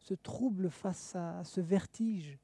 ce 0.00 0.14
trouble 0.14 0.70
face 0.70 1.14
à 1.14 1.44
ce 1.44 1.60
vertige. 1.60 2.36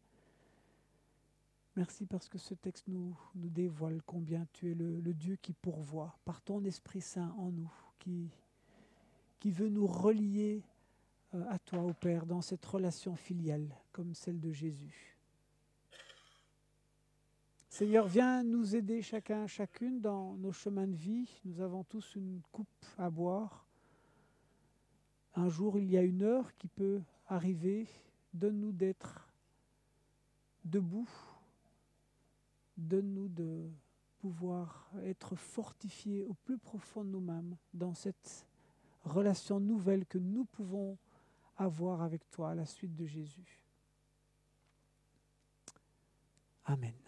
Merci 1.74 2.06
parce 2.06 2.28
que 2.28 2.38
ce 2.38 2.54
texte 2.54 2.86
nous, 2.86 3.16
dévoile 3.34 4.00
combien 4.06 4.46
tu 4.52 4.70
es 4.70 4.74
le, 4.74 5.00
le 5.00 5.14
Dieu 5.14 5.36
qui 5.36 5.52
pourvoit 5.52 6.16
par 6.24 6.40
ton 6.42 6.64
Esprit 6.64 7.00
Saint 7.00 7.34
en 7.38 7.50
nous, 7.50 7.72
qui, 7.98 8.30
qui 9.40 9.50
veut 9.50 9.68
nous 9.68 9.86
relier 9.86 10.62
euh, 11.34 11.44
à 11.50 11.58
toi, 11.58 11.82
au 11.82 11.92
Père, 11.92 12.24
dans 12.24 12.40
cette 12.40 12.64
relation 12.64 13.16
filiale 13.16 13.68
comme 13.92 14.14
celle 14.14 14.40
de 14.40 14.52
Jésus. 14.52 15.17
Seigneur, 17.68 18.06
viens 18.06 18.42
nous 18.42 18.74
aider 18.74 19.02
chacun, 19.02 19.46
chacune 19.46 20.00
dans 20.00 20.34
nos 20.36 20.52
chemins 20.52 20.86
de 20.86 20.96
vie. 20.96 21.28
Nous 21.44 21.60
avons 21.60 21.84
tous 21.84 22.16
une 22.16 22.40
coupe 22.50 22.86
à 22.96 23.10
boire. 23.10 23.66
Un 25.34 25.48
jour, 25.48 25.78
il 25.78 25.90
y 25.90 25.98
a 25.98 26.02
une 26.02 26.22
heure 26.22 26.56
qui 26.56 26.66
peut 26.66 27.02
arriver. 27.26 27.86
Donne-nous 28.32 28.72
d'être 28.72 29.28
debout. 30.64 31.08
Donne-nous 32.76 33.28
de 33.28 33.70
pouvoir 34.18 34.90
être 35.04 35.36
fortifiés 35.36 36.24
au 36.24 36.34
plus 36.34 36.58
profond 36.58 37.04
de 37.04 37.10
nous-mêmes 37.10 37.56
dans 37.74 37.94
cette 37.94 38.46
relation 39.04 39.60
nouvelle 39.60 40.06
que 40.06 40.18
nous 40.18 40.46
pouvons 40.46 40.98
avoir 41.56 42.02
avec 42.02 42.28
toi 42.30 42.50
à 42.50 42.54
la 42.54 42.66
suite 42.66 42.94
de 42.94 43.04
Jésus. 43.04 43.60
Amen. 46.64 47.07